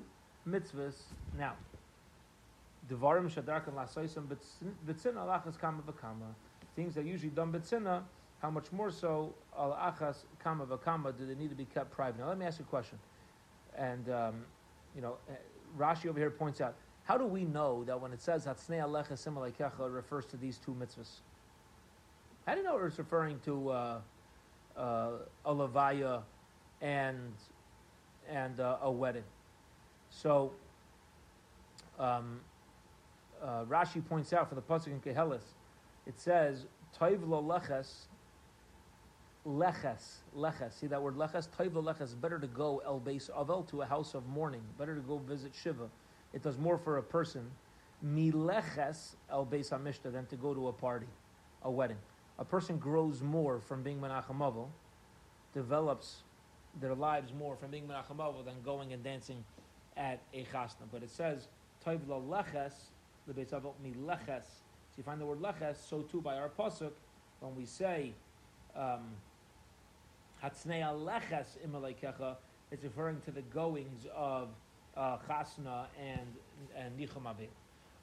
mitzvahs. 0.48 0.94
Now, 1.36 1.54
Devarim 2.88 3.28
Shadark 3.28 3.66
and 3.66 3.76
Lasoisam 3.76 4.28
Bitzin 4.86 5.14
Alachas 5.14 5.58
Kama 5.58 5.82
V'Kama. 5.82 6.32
Things 6.76 6.94
that 6.94 7.00
are 7.00 7.08
usually 7.08 7.30
done 7.30 7.50
Bitzina, 7.50 8.02
how 8.40 8.50
much 8.50 8.70
more 8.72 8.90
so 8.90 9.34
al 9.56 9.72
achas 9.72 10.16
Kama 10.42 10.66
V'Kama 10.66 11.16
do 11.16 11.26
they 11.26 11.34
need 11.34 11.50
to 11.50 11.56
be 11.56 11.64
kept 11.64 11.90
private? 11.90 12.20
Now, 12.20 12.28
let 12.28 12.38
me 12.38 12.46
ask 12.46 12.58
you 12.58 12.64
a 12.64 12.68
question. 12.68 12.98
And, 13.76 14.08
um, 14.10 14.44
you 14.94 15.02
know, 15.02 15.16
Rashi 15.76 16.06
over 16.06 16.18
here 16.18 16.30
points 16.30 16.60
out, 16.60 16.74
how 17.04 17.16
do 17.16 17.24
we 17.24 17.44
know 17.44 17.84
that 17.84 18.00
when 18.00 18.12
it 18.12 18.20
says 18.20 18.44
Hatznei 18.44 18.80
Aleches 18.80 19.26
Simalekecha 19.26 19.86
it 19.86 19.90
refers 19.90 20.26
to 20.26 20.36
these 20.36 20.58
two 20.58 20.72
mitzvahs? 20.72 21.20
How 22.46 22.52
do 22.52 22.60
you 22.60 22.64
know 22.64 22.78
it's 22.78 22.98
referring 22.98 23.40
to 23.44 23.70
uh, 23.70 24.00
uh, 24.76 25.10
a 25.44 25.54
levaya 25.54 26.22
and 26.80 27.32
and 28.28 28.60
uh, 28.60 28.78
a 28.82 28.90
wedding? 28.90 29.24
So 30.10 30.52
um, 31.98 32.40
uh, 33.42 33.64
Rashi 33.64 34.06
points 34.06 34.32
out 34.32 34.48
for 34.48 34.54
the 34.54 34.62
pasuk 34.62 34.88
in 34.88 35.00
Kehelis, 35.00 35.42
it 36.06 36.18
says 36.18 36.66
Toiv 36.98 37.20
leches 37.20 38.07
leches 39.48 40.18
leches. 40.36 40.72
See 40.78 40.86
that 40.88 41.00
word 41.00 41.16
leches? 41.16 41.48
Toiv 41.48 41.72
leches. 41.72 42.20
Better 42.20 42.38
to 42.38 42.46
go 42.46 42.82
el 42.84 43.00
beis 43.00 43.30
avel 43.30 43.66
to 43.70 43.82
a 43.82 43.86
house 43.86 44.14
of 44.14 44.26
mourning. 44.26 44.62
Better 44.78 44.94
to 44.94 45.00
go 45.00 45.18
visit 45.18 45.52
Shiva. 45.54 45.88
It 46.32 46.42
does 46.42 46.58
more 46.58 46.76
for 46.76 46.98
a 46.98 47.02
person 47.02 47.50
mileches 48.04 49.14
el 49.30 49.46
beis 49.46 49.70
hamishta 49.70 50.12
than 50.12 50.26
to 50.26 50.36
go 50.36 50.54
to 50.54 50.68
a 50.68 50.72
party, 50.72 51.06
a 51.62 51.70
wedding 51.70 51.96
a 52.38 52.44
person 52.44 52.78
grows 52.78 53.20
more 53.20 53.60
from 53.60 53.82
being 53.82 54.00
Menachem 54.00 54.66
develops 55.52 56.22
their 56.80 56.94
lives 56.94 57.32
more 57.32 57.56
from 57.56 57.70
being 57.70 57.88
Menachem 57.88 58.44
than 58.44 58.54
going 58.64 58.92
and 58.92 59.02
dancing 59.02 59.44
at 59.96 60.22
a 60.32 60.44
chasna. 60.44 60.86
But 60.92 61.02
it 61.02 61.10
says, 61.10 61.48
Toiv 61.84 62.00
leches, 62.06 62.74
the 63.26 63.34
Beis 63.34 63.50
Avot 63.50 63.74
mi 63.82 63.92
leches. 63.92 64.44
So 64.44 64.98
you 64.98 65.02
find 65.02 65.20
the 65.20 65.26
word 65.26 65.40
leches, 65.40 65.76
so 65.88 66.02
too 66.02 66.20
by 66.20 66.36
our 66.36 66.48
pasuk, 66.48 66.92
when 67.40 67.56
we 67.56 67.64
say, 67.64 68.12
um, 68.76 69.10
Hatznei 70.42 70.82
leches 70.82 71.58
imalekecha, 71.66 72.36
it's 72.70 72.84
referring 72.84 73.20
to 73.22 73.30
the 73.30 73.42
goings 73.42 74.06
of 74.14 74.48
uh, 74.96 75.16
chasna 75.28 75.86
and, 76.00 76.28
and 76.76 76.98
nichum 76.98 77.26
avil. 77.26 77.48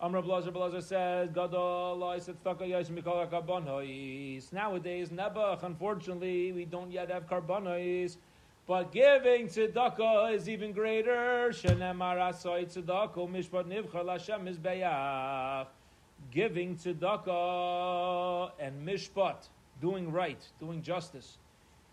Amr 0.01 0.21
Blazer 0.21 0.51
Blazer 0.51 0.81
says, 0.81 1.29
Nowadays, 4.51 5.09
Nebuch, 5.09 5.63
unfortunately, 5.63 6.51
we 6.51 6.65
don't 6.65 6.91
yet 6.91 7.09
have 7.09 7.25
karbonois. 7.27 8.17
But 8.67 8.91
giving 8.91 9.47
tzedakah 9.47 10.33
is 10.33 10.49
even 10.49 10.73
greater. 10.73 11.49
Is. 11.49 11.61
Giving 16.31 16.75
tzedakah 16.75 18.51
and 18.59 18.87
mishpat, 18.87 19.49
doing 19.79 20.11
right, 20.11 20.43
doing 20.59 20.81
justice, 20.81 21.37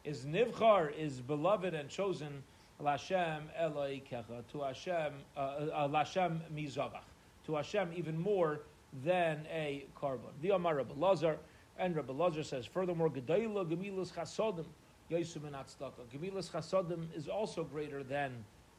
is 0.05 0.25
nivchar, 0.25 0.97
is 0.97 1.21
beloved 1.21 1.75
and 1.75 1.89
chosen 1.89 2.43
lashem 2.83 3.43
eloi 3.59 4.03
kecha, 4.11 4.43
to 4.51 4.63
Hashem, 4.63 5.13
uh, 5.37 5.41
uh, 5.41 5.89
lashem 5.89 6.41
mizavach 6.55 7.03
to 7.47 7.57
Hashem 7.57 7.91
even 7.97 8.21
more 8.21 8.61
than 9.05 9.47
a 9.53 9.85
carbon. 9.95 10.31
The 10.43 10.51
Amar 10.51 10.77
Rabbi 10.77 10.95
Lazar, 10.97 11.39
and 11.79 11.97
Rabbi 11.97 12.13
Lazar 12.13 12.43
says, 12.43 12.67
furthermore, 12.67 13.11
Gedayla 13.11 13.67
Gemilas 13.67 14.13
Chasodim, 14.13 14.67
Yosem 15.11 15.47
and 15.47 15.57
Tzedakah. 15.57 16.07
Gemilas 16.15 16.51
Chasodim 16.51 17.07
is 17.17 17.29
also 17.29 17.65
greater 17.65 18.03
than 18.03 18.33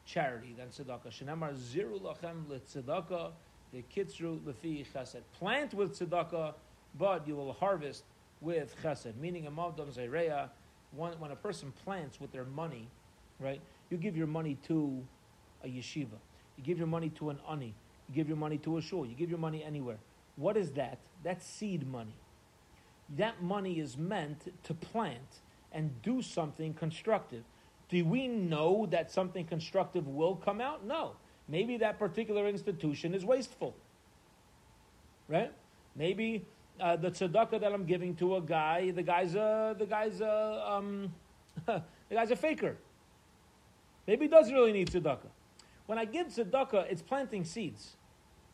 charity, 0.06 0.54
than 0.56 0.68
tzedakah. 0.68 1.08
Shenamar 1.08 1.54
Ziru 1.54 2.00
Lachem 2.00 2.44
LeTzedakah, 2.48 3.32
the 3.72 3.82
Kitzru 3.94 4.38
Lefi 4.40 4.86
Chesed. 4.86 5.22
Plant 5.38 5.74
with 5.74 5.98
tzedakah, 5.98 6.54
but 6.98 7.26
you 7.26 7.34
will 7.34 7.52
harvest 7.54 8.04
with 8.40 8.74
chesed, 8.82 9.16
meaning 9.16 9.46
a 9.46 9.50
Mavdam 9.50 9.88
Zayreya, 10.96 11.18
when 11.18 11.30
a 11.30 11.36
person 11.36 11.72
plants 11.84 12.20
with 12.20 12.32
their 12.32 12.44
money, 12.44 12.88
right, 13.40 13.60
you 13.90 13.96
give 13.96 14.16
your 14.16 14.26
money 14.26 14.56
to 14.66 15.02
a 15.62 15.68
yeshiva, 15.68 16.18
you 16.56 16.64
give 16.64 16.78
your 16.78 16.86
money 16.86 17.10
to 17.10 17.30
an 17.30 17.38
ani, 17.50 17.74
you 18.08 18.14
give 18.14 18.28
your 18.28 18.36
money 18.36 18.58
to 18.58 18.76
a 18.76 18.82
shul. 18.82 19.06
You 19.06 19.14
give 19.14 19.30
your 19.30 19.38
money 19.38 19.62
anywhere. 19.64 19.98
What 20.36 20.56
is 20.56 20.72
that? 20.72 20.98
That's 21.22 21.46
seed 21.46 21.86
money. 21.86 22.14
That 23.16 23.42
money 23.42 23.78
is 23.78 23.96
meant 23.96 24.52
to 24.64 24.74
plant 24.74 25.40
and 25.72 26.02
do 26.02 26.22
something 26.22 26.74
constructive. 26.74 27.44
Do 27.88 28.04
we 28.04 28.28
know 28.28 28.86
that 28.90 29.10
something 29.10 29.46
constructive 29.46 30.06
will 30.06 30.36
come 30.36 30.60
out? 30.60 30.84
No. 30.84 31.12
Maybe 31.48 31.76
that 31.78 31.98
particular 31.98 32.48
institution 32.48 33.14
is 33.14 33.24
wasteful. 33.24 33.74
Right? 35.28 35.52
Maybe 35.94 36.46
uh, 36.80 36.96
the 36.96 37.10
tzedakah 37.10 37.60
that 37.60 37.72
I'm 37.72 37.84
giving 37.84 38.14
to 38.16 38.36
a 38.36 38.40
guy, 38.40 38.90
the 38.90 39.02
guy's 39.02 39.34
a 39.34 39.74
the 39.78 39.86
guy's 39.86 40.20
a 40.20 40.64
um, 40.66 41.12
the 41.66 41.82
guy's 42.10 42.30
a 42.30 42.36
faker. 42.36 42.76
Maybe 44.06 44.26
he 44.26 44.28
does 44.28 44.52
really 44.52 44.72
need 44.72 44.90
tzedakah. 44.90 45.30
When 45.86 45.98
I 45.98 46.04
give 46.04 46.28
tzedakah, 46.28 46.90
it's 46.90 47.02
planting 47.02 47.44
seeds. 47.44 47.96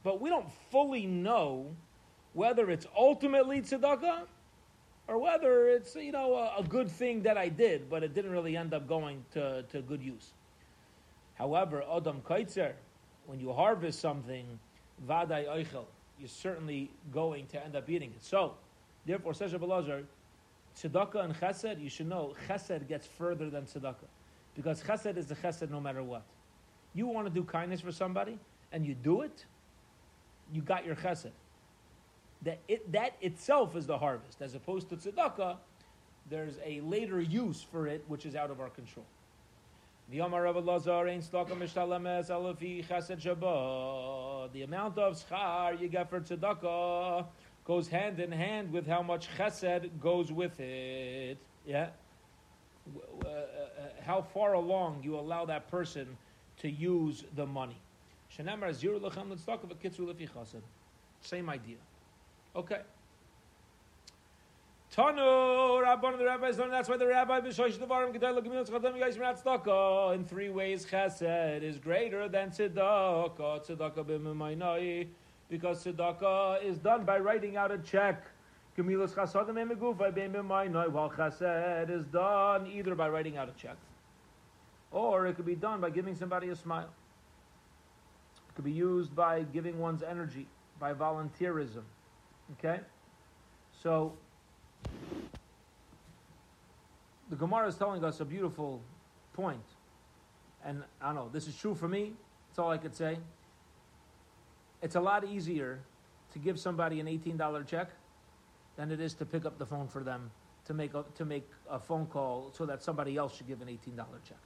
But 0.02 0.20
we 0.20 0.30
don't 0.30 0.50
fully 0.70 1.06
know 1.06 1.74
whether 2.32 2.70
it's 2.70 2.86
ultimately 2.96 3.60
tzedakah 3.60 4.22
or 5.08 5.18
whether 5.18 5.68
it's, 5.68 5.96
you 5.96 6.12
know, 6.12 6.34
a, 6.34 6.60
a, 6.60 6.62
good 6.62 6.88
thing 6.88 7.22
that 7.22 7.36
I 7.36 7.48
did, 7.48 7.90
but 7.90 8.04
it 8.04 8.14
didn't 8.14 8.30
really 8.30 8.56
end 8.56 8.72
up 8.72 8.86
going 8.86 9.24
to, 9.32 9.64
to 9.64 9.82
good 9.82 10.00
use. 10.00 10.30
However, 11.34 11.82
Adam 11.82 12.22
Kaitzer, 12.22 12.74
when 13.26 13.40
you 13.40 13.52
harvest 13.52 14.00
something, 14.00 14.46
Vaday 15.08 15.48
Eichel, 15.48 15.86
you're 16.20 16.28
certainly 16.28 16.90
going 17.12 17.46
to 17.46 17.64
end 17.64 17.74
up 17.74 17.88
eating 17.88 18.10
it. 18.14 18.22
So, 18.22 18.54
therefore, 19.06 19.34
says 19.34 19.52
Rabbi 19.52 19.66
Lazar, 19.66 20.04
tzedakah 20.76 21.24
and 21.24 21.34
chesed, 21.34 21.82
you 21.82 21.88
should 21.88 22.08
know, 22.08 22.34
chesed 22.48 22.86
gets 22.86 23.06
further 23.06 23.48
than 23.50 23.64
tzedakah. 23.64 24.08
Because 24.54 24.82
chesed 24.82 25.16
is 25.16 25.26
the 25.26 25.34
chesed 25.34 25.70
no 25.70 25.80
matter 25.80 26.02
what. 26.02 26.22
You 26.94 27.06
want 27.06 27.26
to 27.26 27.32
do 27.32 27.42
kindness 27.42 27.80
for 27.80 27.92
somebody, 27.92 28.38
and 28.72 28.84
you 28.84 28.94
do 28.94 29.22
it, 29.22 29.44
you 30.52 30.60
got 30.60 30.84
your 30.84 30.96
chesed. 30.96 31.30
That, 32.42 32.58
it, 32.68 32.90
that 32.92 33.16
itself 33.20 33.76
is 33.76 33.86
the 33.86 33.98
harvest, 33.98 34.42
as 34.42 34.54
opposed 34.54 34.88
to 34.90 34.96
tzedakah, 34.96 35.56
there's 36.28 36.58
a 36.64 36.80
later 36.82 37.20
use 37.20 37.64
for 37.72 37.86
it 37.86 38.04
which 38.08 38.26
is 38.26 38.34
out 38.34 38.50
of 38.50 38.60
our 38.60 38.70
control. 38.70 39.06
The 44.52 44.62
amount 44.62 44.98
of 44.98 45.14
schar 45.14 45.80
you 45.80 45.88
get 45.88 46.10
for 46.10 46.20
tzedakah 46.20 47.26
goes 47.64 47.86
hand 47.86 48.18
in 48.18 48.32
hand 48.32 48.72
with 48.72 48.88
how 48.88 49.02
much 49.02 49.28
chesed 49.38 49.88
goes 50.00 50.32
with 50.32 50.58
it. 50.58 51.38
Yeah? 51.64 51.90
Uh, 53.24 53.28
uh, 53.28 53.42
how 54.04 54.22
far 54.22 54.54
along 54.54 55.02
you 55.04 55.16
allow 55.16 55.44
that 55.44 55.70
person 55.70 56.16
to 56.58 56.68
use 56.68 57.24
the 57.36 57.46
money. 57.46 57.76
Same 61.20 61.48
idea. 61.48 61.76
Okay. 62.56 62.80
Tanu, 65.00 65.80
Rabban 65.82 66.18
the 66.18 66.26
rabbis 66.26 66.58
learn 66.58 66.70
that's 66.70 66.86
why 66.86 66.98
the 66.98 67.06
rabbi 67.06 67.40
b'shosh 67.40 67.78
devarim 67.78 68.12
gedel 68.12 68.36
l'gemil 68.36 68.68
tzadam 68.68 68.98
yais 68.98 69.16
mirat 69.16 69.42
tzedakah. 69.42 70.14
In 70.14 70.26
three 70.26 70.50
ways, 70.50 70.84
chesed 70.84 71.62
is 71.62 71.78
greater 71.78 72.28
than 72.28 72.50
tzedakah. 72.50 73.64
Because 75.48 75.84
tzedakah 75.84 76.62
is 76.62 76.76
done 76.76 77.04
by 77.04 77.18
writing 77.18 77.56
out 77.56 77.70
a 77.70 77.78
check. 77.78 78.26
B'mimaynai. 78.76 80.90
While 80.90 81.10
chesed 81.10 81.88
is 81.88 82.04
done 82.04 82.66
either 82.66 82.94
by 82.94 83.08
writing 83.08 83.38
out 83.38 83.48
a 83.48 83.52
check, 83.52 83.78
or 84.90 85.26
it 85.26 85.36
could 85.36 85.46
be 85.46 85.54
done 85.54 85.80
by 85.80 85.88
giving 85.88 86.14
somebody 86.14 86.50
a 86.50 86.56
smile 86.56 86.90
It 88.50 88.54
could 88.54 88.66
be 88.66 88.72
used 88.72 89.16
by 89.16 89.44
giving 89.44 89.78
one's 89.78 90.02
energy, 90.02 90.46
by 90.78 90.92
volunteerism. 90.92 91.84
Okay? 92.58 92.80
So, 93.82 94.12
the 97.30 97.36
Gemara 97.36 97.68
is 97.68 97.76
telling 97.76 98.04
us 98.04 98.20
a 98.20 98.24
beautiful 98.24 98.82
point. 99.34 99.64
And 100.64 100.82
I 101.00 101.06
don't 101.06 101.14
know, 101.14 101.30
this 101.32 101.46
is 101.46 101.56
true 101.56 101.74
for 101.74 101.88
me. 101.88 102.12
That's 102.48 102.58
all 102.58 102.70
I 102.70 102.78
could 102.78 102.94
say. 102.94 103.18
It's 104.82 104.96
a 104.96 105.00
lot 105.00 105.24
easier 105.24 105.80
to 106.32 106.38
give 106.38 106.58
somebody 106.58 107.00
an 107.00 107.06
$18 107.06 107.66
check 107.66 107.90
than 108.76 108.90
it 108.90 109.00
is 109.00 109.14
to 109.14 109.24
pick 109.24 109.44
up 109.44 109.58
the 109.58 109.66
phone 109.66 109.88
for 109.88 110.02
them 110.02 110.30
to 110.66 110.74
make 110.74 110.94
a, 110.94 111.04
to 111.16 111.24
make 111.24 111.48
a 111.68 111.78
phone 111.78 112.06
call 112.06 112.52
so 112.56 112.66
that 112.66 112.82
somebody 112.82 113.16
else 113.16 113.36
should 113.36 113.48
give 113.48 113.60
an 113.62 113.68
$18 113.68 113.96
check. 114.28 114.38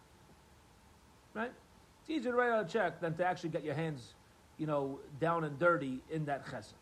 Right? 1.34 1.52
It's 2.00 2.10
easier 2.10 2.32
to 2.32 2.36
write 2.36 2.50
out 2.50 2.66
a 2.66 2.68
check 2.68 3.00
than 3.00 3.14
to 3.16 3.26
actually 3.26 3.50
get 3.50 3.64
your 3.64 3.74
hands, 3.74 4.14
you 4.58 4.66
know, 4.66 5.00
down 5.20 5.44
and 5.44 5.58
dirty 5.58 6.00
in 6.10 6.26
that 6.26 6.46
chesed. 6.46 6.74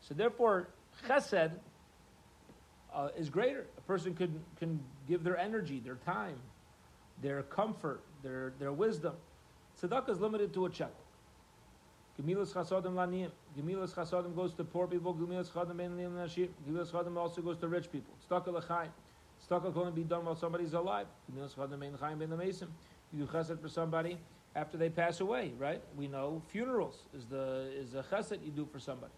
So 0.00 0.14
therefore, 0.14 0.68
chesed 1.06 1.52
uh, 2.94 3.08
is 3.16 3.28
greater. 3.30 3.66
A 3.76 3.80
person 3.82 4.14
can, 4.14 4.40
can 4.58 4.80
give 5.06 5.22
their 5.24 5.36
energy, 5.36 5.80
their 5.80 5.96
time, 5.96 6.36
their 7.22 7.42
comfort, 7.42 8.00
their, 8.22 8.52
their 8.58 8.72
wisdom. 8.72 9.14
Tzedakah 9.80 10.10
is 10.10 10.20
limited 10.20 10.52
to 10.54 10.66
a 10.66 10.70
check. 10.70 10.92
Gemilas 12.20 12.52
chasadim 12.52 12.94
laniyim. 12.94 13.30
Gemilas 13.56 13.94
chasadim 13.94 14.34
goes 14.34 14.52
to 14.54 14.64
poor 14.64 14.86
people. 14.86 15.14
Gemilas 15.14 15.50
chasadim 15.50 15.76
ben 15.76 15.90
nashir. 15.90 16.48
Gemilas 16.68 16.90
chasadim 16.90 17.16
also 17.16 17.40
goes 17.40 17.56
to 17.58 17.68
rich 17.68 17.90
people. 17.90 18.12
Tzedakah 18.28 18.52
l'chaim. 18.52 18.90
Tzedakah 19.48 19.72
can 19.72 19.82
only 19.82 19.92
be 19.92 20.02
done 20.02 20.24
while 20.24 20.34
somebody's 20.34 20.72
alive. 20.72 21.06
Gemilas 21.30 21.54
chasadim 21.54 21.80
ben 21.80 21.96
chaim 22.00 22.18
ben 22.18 22.30
the 22.30 22.66
You 23.12 23.24
do 23.24 23.26
chesed 23.26 23.60
for 23.60 23.68
somebody 23.68 24.18
after 24.56 24.76
they 24.76 24.90
pass 24.90 25.20
away, 25.20 25.52
right? 25.58 25.80
We 25.96 26.08
know 26.08 26.42
funerals 26.48 27.04
is 27.14 27.26
the 27.26 27.70
is 27.72 27.94
a 27.94 28.02
chesed 28.02 28.44
you 28.44 28.50
do 28.50 28.68
for 28.72 28.80
somebody. 28.80 29.12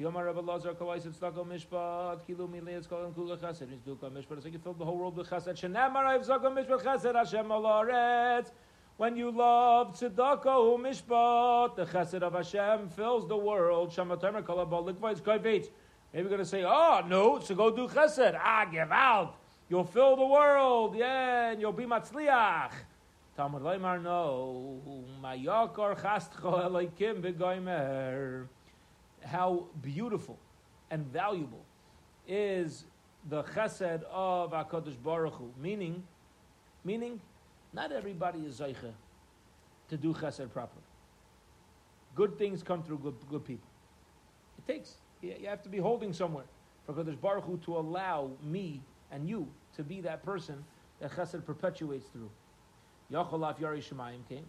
Yomar 0.00 0.26
Rabbi 0.26 0.40
Lazar 0.40 0.74
Kawais 0.74 1.02
Tzedakah 1.06 1.44
Mishpat 1.46 2.20
Kilu 2.26 2.48
Milei 2.48 2.80
Tzedakah 2.86 3.12
Kula 3.12 3.36
Chesed. 3.36 3.68
He's 3.70 3.80
doing 3.80 3.98
Mishpat. 3.98 4.44
Like 4.44 4.52
you 4.52 4.58
filled 4.58 4.78
the 4.78 4.84
whole 4.84 4.96
world 4.96 5.16
with 5.16 5.28
chesed. 5.28 5.54
Shenamar 5.54 6.04
Rav 6.04 6.22
Tzedakah 6.22 6.52
Mishpat 6.56 6.82
Chesed 6.82 7.14
Hashem 7.14 7.46
Alaretz. 7.46 8.52
When 8.98 9.16
you 9.16 9.30
love 9.30 9.96
tzedakah 9.96 10.44
mishpat, 10.80 11.76
the 11.76 11.84
chesed 11.84 12.20
of 12.20 12.32
Hashem 12.34 12.88
fills 12.88 13.28
the 13.28 13.36
world. 13.36 13.92
Shamatemer 13.92 14.42
kalabal 14.42 14.92
likvayis 14.92 15.20
kayveit. 15.20 15.68
Maybe 16.12 16.22
you're 16.22 16.24
going 16.24 16.38
to 16.40 16.44
say, 16.44 16.64
oh, 16.66 17.02
no, 17.06 17.38
so 17.38 17.54
go 17.54 17.70
do 17.70 17.86
chesed. 17.86 18.36
Ah, 18.36 18.64
give 18.64 18.90
out. 18.90 19.36
You'll 19.68 19.84
fill 19.84 20.16
the 20.16 20.26
world. 20.26 20.96
Yeah, 20.96 21.50
and 21.50 21.60
you'll 21.60 21.70
be 21.70 21.84
matzliach. 21.84 22.72
Talmud 23.36 23.62
Leimar, 23.62 24.02
no. 24.02 24.80
Mayakar 25.22 25.96
chastcho 26.00 26.64
eloikim 26.68 27.22
v'goymer. 27.22 28.48
How 29.24 29.66
beautiful 29.82 30.38
and 30.90 31.06
valuable 31.06 31.64
is 32.26 32.84
the 33.28 33.42
chesed 33.42 34.02
of 34.04 34.52
HaKadosh 34.52 35.02
Baruch 35.02 35.34
Hu. 35.34 35.50
Meaning, 35.60 36.02
meaning, 36.84 37.20
not 37.72 37.92
everybody 37.92 38.40
is 38.40 38.60
Zaycha 38.60 38.92
to 39.88 39.96
do 39.96 40.12
chesed 40.14 40.52
properly. 40.52 40.82
Good 42.14 42.38
things 42.38 42.62
come 42.62 42.82
through 42.82 42.98
good, 42.98 43.14
good 43.30 43.44
people. 43.44 43.68
It 44.58 44.70
takes, 44.70 44.96
you, 45.22 45.34
have 45.46 45.62
to 45.62 45.68
be 45.68 45.78
holding 45.78 46.12
somewhere 46.12 46.44
for 46.86 46.92
Kodesh 46.92 47.20
Baruch 47.20 47.44
Hu 47.44 47.58
to 47.58 47.76
allow 47.76 48.30
me 48.42 48.80
and 49.10 49.28
you 49.28 49.48
to 49.76 49.82
be 49.82 50.00
that 50.02 50.24
person 50.24 50.64
that 51.00 51.12
chesed 51.12 51.44
perpetuates 51.44 52.06
through. 52.08 52.30
Yacholaf 53.12 53.58
Yari 53.58 53.82
Shemayim 53.82 54.28
came. 54.28 54.44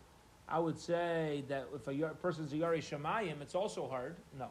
I 0.47 0.59
would 0.59 0.79
say 0.79 1.43
that 1.47 1.67
if 1.75 1.87
a 1.87 2.07
person's 2.15 2.51
a 2.53 2.55
Yari 2.55 2.79
Shemayim, 2.79 3.41
it's 3.41 3.55
also 3.55 3.87
hard. 3.87 4.15
No. 4.37 4.47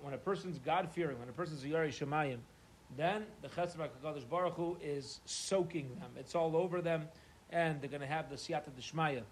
When 0.00 0.14
a 0.14 0.18
person's 0.18 0.58
God 0.58 0.90
fearing, 0.90 1.18
when 1.18 1.28
a 1.28 1.32
person's 1.32 1.64
a 1.64 1.66
Yari 1.66 1.88
Shemayim, 1.88 2.38
then 2.96 3.24
the 3.40 3.48
Chesed 3.48 3.76
HaKadosh 3.76 4.28
Baruch 4.28 4.54
Hu 4.54 4.76
is 4.82 5.20
soaking 5.24 5.88
them. 6.00 6.10
It's 6.16 6.34
all 6.34 6.56
over 6.56 6.80
them, 6.80 7.08
and 7.50 7.80
they're 7.80 7.88
going 7.88 8.00
to 8.00 8.06
have 8.06 8.28
the 8.28 8.36
Siyata 8.36 8.70
Deshmaya 8.78 9.22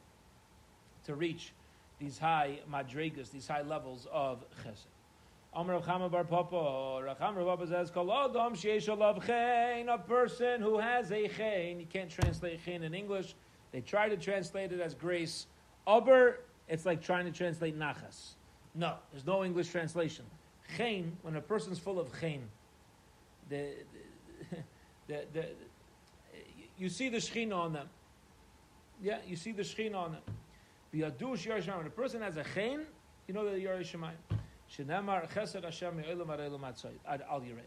to 1.04 1.14
reach 1.14 1.52
these 1.98 2.18
high 2.18 2.60
madrigas, 2.70 3.30
these 3.30 3.46
high 3.46 3.62
levels 3.62 4.06
of 4.12 4.44
Chesed. 4.64 4.86
Amr 5.52 5.72
Rav 5.74 5.84
Chama 5.84 6.10
Bar 6.10 6.24
Papa, 6.24 7.02
says, 7.66 7.90
a 9.88 9.98
person 9.98 10.62
who 10.62 10.78
has 10.78 11.10
a 11.10 11.28
Chen. 11.28 11.80
You 11.80 11.86
can't 11.86 12.10
translate 12.10 12.64
Chen 12.64 12.82
in 12.84 12.94
English. 12.94 13.34
They 13.72 13.80
try 13.80 14.08
to 14.08 14.16
translate 14.16 14.72
it 14.72 14.80
as 14.80 14.94
grace. 14.94 15.46
Aber, 15.86 16.38
it's 16.70 16.86
like 16.86 17.02
trying 17.02 17.26
to 17.26 17.32
translate 17.32 17.78
Nachas. 17.78 18.30
No, 18.74 18.94
there's 19.12 19.26
no 19.26 19.44
English 19.44 19.68
translation. 19.68 20.24
Chen, 20.76 21.16
when 21.22 21.36
a 21.36 21.40
person's 21.40 21.78
full 21.78 22.00
of 22.00 22.08
Chen, 22.18 22.40
the, 23.48 23.72
the, 25.08 25.24
the, 25.34 25.46
you 26.78 26.88
see 26.88 27.10
the 27.10 27.18
Shechina 27.18 27.54
on 27.54 27.72
them. 27.74 27.88
Yeah, 29.02 29.18
you 29.26 29.36
see 29.36 29.52
the 29.52 29.62
Shechina 29.62 29.96
on 29.96 30.12
them. 30.12 30.22
Biyadush 30.94 31.46
Yerushalayim. 31.46 31.76
When 31.78 31.86
a 31.86 31.90
person 31.90 32.22
has 32.22 32.36
a 32.36 32.44
chen, 32.54 32.86
you 33.26 33.34
know 33.34 33.44
that 33.44 33.60
Yerushalayim. 33.60 34.12
Shenemar 34.72 35.30
Chesed 35.32 35.62
Hashem 35.64 35.96
Me'olam 35.96 36.26
Atzayit 36.26 36.98
Ad 37.06 37.22
Al 37.30 37.40
Yirev. 37.40 37.60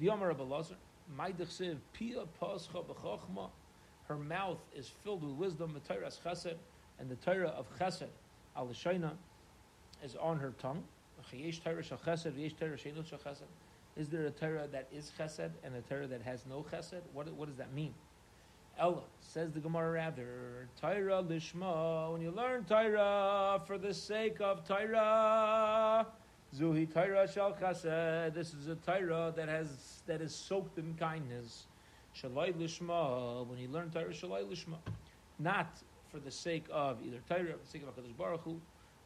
The 0.00 0.06
Yomer 0.06 0.28
Rabbi 0.28 0.42
Lazar. 0.42 0.76
Maidich 1.18 1.76
Pia 1.92 2.24
Pascha 2.40 2.78
B'Chochma. 2.78 3.50
Her 4.08 4.16
mouth 4.16 4.58
is 4.76 4.88
filled 4.88 5.22
with 5.22 5.32
wisdom. 5.32 5.74
The 5.74 5.94
Torah 5.94 6.08
Chesed 6.08 6.56
and 6.98 7.08
the 7.08 7.16
Torah 7.16 7.48
of 7.48 7.66
Chesed 7.78 8.08
Al 8.56 8.66
Shaina 8.68 9.12
is 10.02 10.16
on 10.16 10.38
her 10.38 10.52
tongue. 10.60 10.84
Is 13.96 14.08
there 14.08 14.26
a 14.26 14.30
Torah 14.30 14.68
that 14.72 14.88
is 14.92 15.12
chesed 15.18 15.50
and 15.62 15.76
a 15.76 15.80
Torah 15.82 16.06
that 16.06 16.22
has 16.22 16.44
no 16.48 16.64
chesed? 16.70 17.00
What, 17.12 17.32
what 17.32 17.48
does 17.48 17.56
that 17.56 17.72
mean? 17.72 17.94
Ella 18.78 19.02
says 19.20 19.52
the 19.52 19.60
Gemara 19.60 19.92
rather 19.92 20.68
Torah 20.80 21.22
lishma. 21.22 22.12
When 22.12 22.20
you 22.20 22.32
learn 22.32 22.64
Torah 22.64 23.62
for 23.66 23.78
the 23.78 23.94
sake 23.94 24.40
of 24.40 24.66
Torah, 24.66 26.06
zuhi 26.56 26.92
Torah 26.92 27.30
shal 27.30 27.52
chesed. 27.52 28.34
This 28.34 28.52
is 28.52 28.66
a 28.66 28.74
Torah 28.74 29.32
that 29.36 29.48
has 29.48 30.02
that 30.06 30.20
is 30.20 30.34
soaked 30.34 30.76
in 30.78 30.94
kindness. 30.94 31.66
Shalai 32.20 32.52
lishma. 32.52 33.46
When 33.46 33.58
you 33.60 33.68
learn 33.68 33.90
Torah, 33.90 34.10
shalai 34.10 34.44
lishma, 34.44 34.78
not 35.38 35.80
for 36.14 36.20
the 36.20 36.30
sake 36.30 36.66
of 36.70 36.98
either 37.04 37.18
Torah, 37.28 37.52
for 37.52 37.58
the 37.64 37.66
sake 37.66 37.82
of 37.82 37.88
Hakadosh 37.88 38.16
Baruch 38.16 38.42
Hu. 38.42 38.60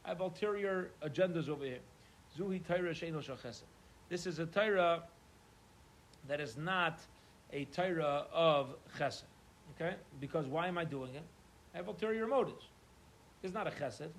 I 0.04 0.10
have 0.10 0.20
ulterior 0.20 0.90
agendas 1.02 1.48
over 1.48 1.64
here. 1.64 1.78
Zuhi 2.38 2.64
Torah 2.66 2.90
sheino 2.90 3.22
shal 3.22 3.36
chesed. 3.36 3.62
This 4.10 4.26
is 4.26 4.38
a 4.38 4.46
Torah 4.46 5.04
that 6.28 6.38
is 6.38 6.58
not 6.58 7.00
a 7.50 7.64
Torah 7.66 8.26
of 8.30 8.74
chesed. 8.98 9.22
Okay? 9.74 9.94
Because 10.20 10.46
why 10.46 10.66
am 10.68 10.76
I 10.76 10.84
doing 10.84 11.14
it? 11.14 11.22
I 11.72 11.78
have 11.78 11.88
ulterior 11.88 12.26
motives. 12.26 12.66
It's 13.42 13.54
not 13.54 13.66
a 13.66 13.70
chesed. 13.70 14.10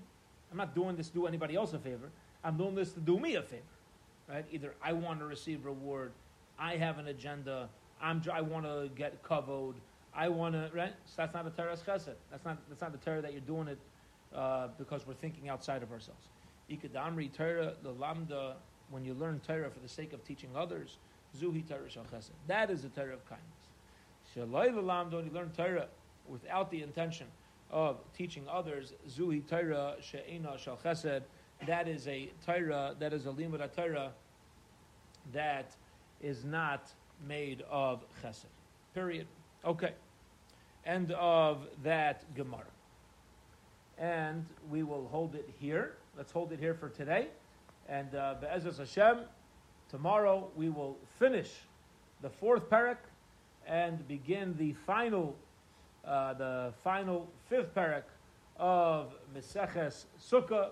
I'm 0.52 0.58
not 0.58 0.73
doing 0.73 0.95
this 0.95 1.10
to 1.10 1.13
do 1.13 1.28
anybody 1.28 1.56
else 1.56 1.73
a 1.73 1.80
favor. 1.80 2.10
I'm 2.43 2.58
doing 2.58 2.73
this 2.73 2.91
to 2.93 2.99
do 2.99 3.19
me 3.19 3.36
a 3.36 3.43
favor. 3.43 3.62
Right? 4.28 4.45
Either 4.52 4.73
I 4.82 4.93
want 4.93 5.19
to 5.19 5.25
receive 5.25 5.63
reward, 5.63 6.12
I 6.58 6.78
have 6.78 6.97
an 6.97 7.08
agenda, 7.08 7.69
I'm, 8.02 8.23
I 8.32 8.41
want 8.41 8.65
to 8.65 8.89
get 8.95 9.21
kavod, 9.21 9.75
I 10.13 10.29
want 10.29 10.55
to, 10.55 10.69
right? 10.73 10.93
So 11.05 11.13
that's 11.17 11.33
not 11.33 11.45
a 11.45 11.51
Torah's 11.51 11.81
chesed. 11.81 12.15
That's 12.31 12.45
not, 12.45 12.57
that's 12.67 12.81
not 12.81 12.91
the 12.91 12.97
Torah 12.97 13.21
that 13.21 13.31
you're 13.31 13.41
doing 13.41 13.67
it 13.67 13.77
uh, 14.35 14.67
because 14.77 15.05
we're 15.07 15.13
thinking 15.13 15.49
outside 15.49 15.83
of 15.83 15.91
ourselves. 15.91 16.27
Ikadamri 16.69 17.31
Torah, 17.31 17.73
the 17.83 17.91
lambda 17.91 18.55
when 18.89 19.05
you 19.05 19.13
learn 19.13 19.39
Torah 19.45 19.69
for 19.69 19.79
the 19.79 19.87
sake 19.89 20.13
of 20.13 20.23
teaching 20.25 20.49
others, 20.55 20.97
Zuhi 21.39 21.67
Torah 21.67 21.89
Shal 21.89 22.05
Chesed. 22.11 22.31
That 22.47 22.69
is 22.69 22.81
the 22.81 22.89
Torah 22.89 23.13
of 23.13 23.25
kindness. 23.29 23.47
Shalai 24.35 24.73
Lalam, 24.73 25.11
when 25.11 25.25
you 25.25 25.31
learn 25.31 25.51
Torah 25.55 25.87
without 26.27 26.71
the 26.71 26.81
intention 26.81 27.27
of 27.71 27.97
teaching 28.17 28.45
others, 28.51 28.93
Zuhi 29.09 29.47
Torah 29.47 29.95
She'ena 30.01 30.57
Shal 30.57 30.79
Chesed. 30.83 31.21
That 31.67 31.87
is 31.87 32.07
a 32.07 32.31
Torah, 32.45 32.95
that 32.99 33.13
is 33.13 33.25
a 33.25 33.29
Limud 33.29 33.75
Torah 33.75 34.11
that 35.33 35.75
is 36.21 36.43
not 36.43 36.89
made 37.27 37.63
of 37.69 38.03
Chesed. 38.23 38.45
Period. 38.93 39.27
Okay. 39.65 39.91
End 40.85 41.11
of 41.11 41.67
that 41.83 42.23
Gemara. 42.33 42.63
And 43.97 44.45
we 44.71 44.83
will 44.83 45.07
hold 45.11 45.35
it 45.35 45.49
here. 45.59 45.97
Let's 46.15 46.31
hold 46.31 46.53
it 46.53 46.59
here 46.59 46.73
for 46.73 46.87
today. 46.87 47.27
And 47.89 48.15
uh, 48.15 48.35
Hashem, 48.41 49.19
tomorrow 49.89 50.49
we 50.55 50.69
will 50.69 50.97
finish 51.17 51.51
the 52.21 52.29
fourth 52.29 52.69
parak 52.69 52.97
and 53.67 54.07
begin 54.07 54.55
the 54.57 54.73
final, 54.73 55.35
uh, 56.05 56.33
the 56.35 56.73
final 56.81 57.27
fifth 57.49 57.75
parak 57.75 58.03
of 58.57 59.13
Meseches 59.35 60.05
Sukkah. 60.21 60.69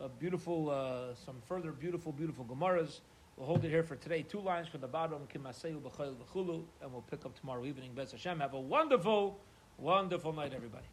A 0.00 0.08
beautiful, 0.08 0.70
uh, 0.70 1.14
some 1.14 1.36
further 1.46 1.70
beautiful, 1.70 2.10
beautiful 2.10 2.44
Gemaras. 2.44 2.98
We'll 3.36 3.46
hold 3.46 3.64
it 3.64 3.68
here 3.68 3.82
for 3.82 3.96
today. 3.96 4.22
Two 4.22 4.40
lines 4.40 4.68
from 4.68 4.80
the 4.80 4.86
bottom, 4.86 5.26
Kimaseu 5.32 5.80
B'chayil 5.80 6.14
B'chulu, 6.14 6.62
and 6.80 6.92
we'll 6.92 7.02
pick 7.02 7.26
up 7.26 7.38
tomorrow 7.38 7.64
evening. 7.64 7.90
Bez 7.94 8.12
Hashem. 8.12 8.38
Have 8.38 8.54
a 8.54 8.60
wonderful, 8.60 9.40
wonderful 9.76 10.32
night, 10.32 10.52
everybody. 10.54 10.86